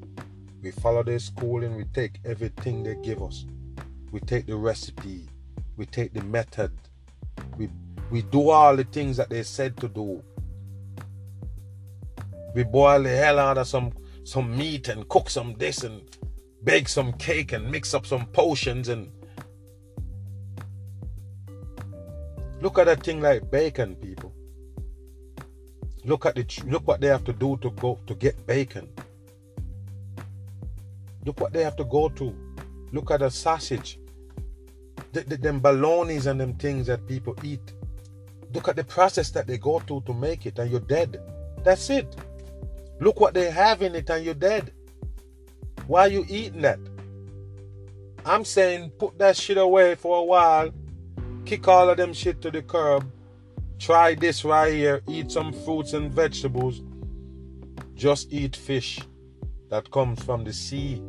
[0.63, 3.47] We follow their schooling, we take everything they give us.
[4.13, 5.27] We take the recipe,
[5.77, 6.71] we take the method.
[7.57, 7.71] We
[8.11, 10.23] we do all the things that they said to do.
[12.55, 13.93] We boil the hell out of some
[14.25, 16.03] some meat and cook some this and
[16.63, 19.11] bake some cake and mix up some potions and
[22.63, 24.26] Look at a thing like bacon, people.
[26.07, 28.89] Look at the look what they have to do to go to get bacon.
[31.25, 32.35] Look what they have to go to.
[32.93, 33.99] Look at the sausage.
[35.13, 37.73] The, the, them balonies and them things that people eat.
[38.55, 41.21] Look at the process that they go through to make it, and you're dead.
[41.65, 42.15] That's it.
[43.01, 44.73] Look what they have in it, and you're dead.
[45.89, 46.79] Why are you eating that?
[48.25, 50.73] I'm saying put that shit away for a while
[51.47, 53.09] kick all of them shit to the curb.
[53.79, 55.03] Try this right here.
[55.09, 56.83] Eat some fruits and vegetables.
[57.95, 59.01] Just eat fish
[59.71, 61.03] that comes from the sea.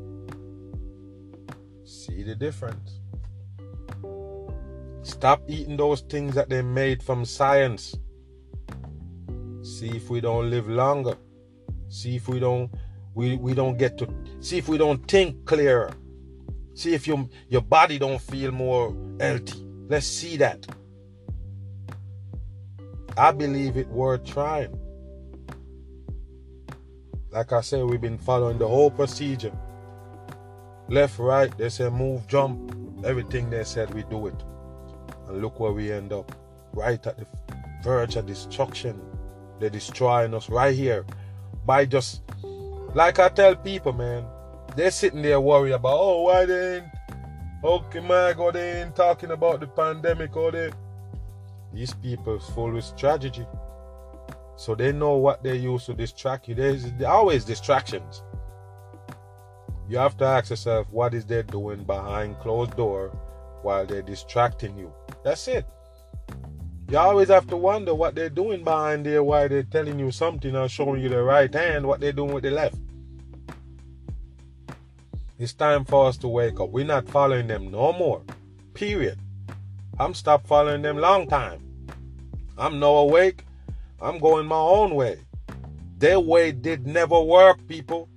[1.84, 3.00] See the difference.
[5.04, 7.96] Stop eating those things that they made from science.
[9.62, 11.16] See if we don't live longer.
[11.90, 12.70] See if we don't
[13.14, 14.08] we, we don't get to
[14.42, 15.92] see if we don't think clearer.
[16.74, 19.66] See if your your body don't feel more healthy.
[19.88, 20.68] Let's see that.
[23.18, 24.78] I believe it worth trying.
[27.32, 29.52] Like I said, we've been following the whole procedure.
[30.88, 32.76] Left, right, they say move, jump.
[33.06, 34.44] Everything they said, we do it.
[35.28, 36.32] And look where we end up.
[36.74, 37.26] Right at the
[37.84, 39.02] verge of destruction.
[39.60, 41.06] They're destroying us right here.
[41.66, 42.22] By just,
[42.94, 44.26] like I tell people, man,
[44.76, 46.86] they're sitting there worried about, oh, why they ain't
[47.64, 50.70] Okay, my God, they ain't talking about the pandemic or they.
[51.74, 53.46] These people follow strategy.
[54.56, 56.56] So they know what they use to distract you.
[56.56, 58.24] There's always distractions.
[59.88, 63.10] You have to ask yourself what is they doing behind closed door
[63.62, 64.94] while they're distracting you.
[65.24, 65.66] That's it.
[66.90, 70.56] You always have to wonder what they're doing behind there while they're telling you something
[70.56, 72.78] or showing you the right hand, what they're doing with the left.
[75.38, 76.70] It's time for us to wake up.
[76.70, 78.24] We're not following them no more.
[78.74, 79.20] Period.
[80.00, 81.60] I'm stopped following them long time.
[82.56, 83.44] I'm no awake.
[84.00, 85.22] I'm going my own way.
[85.98, 88.08] Their way did never work, people.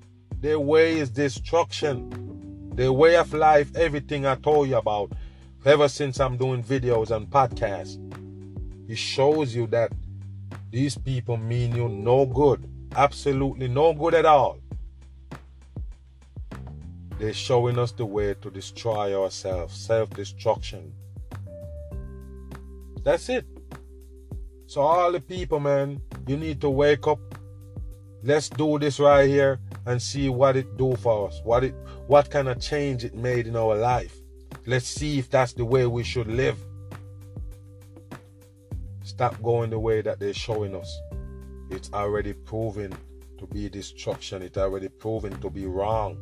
[0.41, 2.71] Their way is destruction.
[2.75, 5.13] Their way of life, everything I told you about,
[5.65, 7.99] ever since I'm doing videos and podcasts,
[8.87, 9.91] it shows you that
[10.71, 12.69] these people mean you no good.
[12.95, 14.59] Absolutely no good at all.
[17.19, 20.93] They're showing us the way to destroy ourselves, self destruction.
[23.03, 23.47] That's it.
[24.67, 27.19] So, all the people, man, you need to wake up.
[28.23, 29.59] Let's do this right here.
[29.87, 31.75] and see what it do for us, what it
[32.07, 34.17] what kind of change it made in our life.
[34.67, 36.59] Let's see if that's the way we should live.
[39.03, 41.01] Stop going the way that they're showing us.
[41.71, 42.95] It's already proven
[43.39, 44.43] to be destruction.
[44.43, 46.19] It's already proven to be wrong.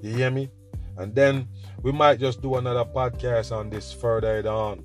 [0.00, 0.50] You hear me?
[0.96, 1.48] And then
[1.82, 4.84] we might just do another podcast on this further on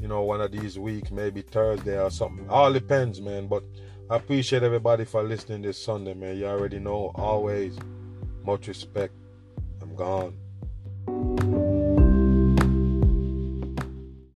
[0.00, 2.48] you know, one of these weeks, maybe Thursday or something.
[2.48, 3.46] All depends, man.
[3.46, 3.64] But
[4.10, 6.36] I appreciate everybody for listening this Sunday, man.
[6.36, 7.78] You already know, always
[8.44, 9.14] much respect.
[9.80, 11.65] I'm gone.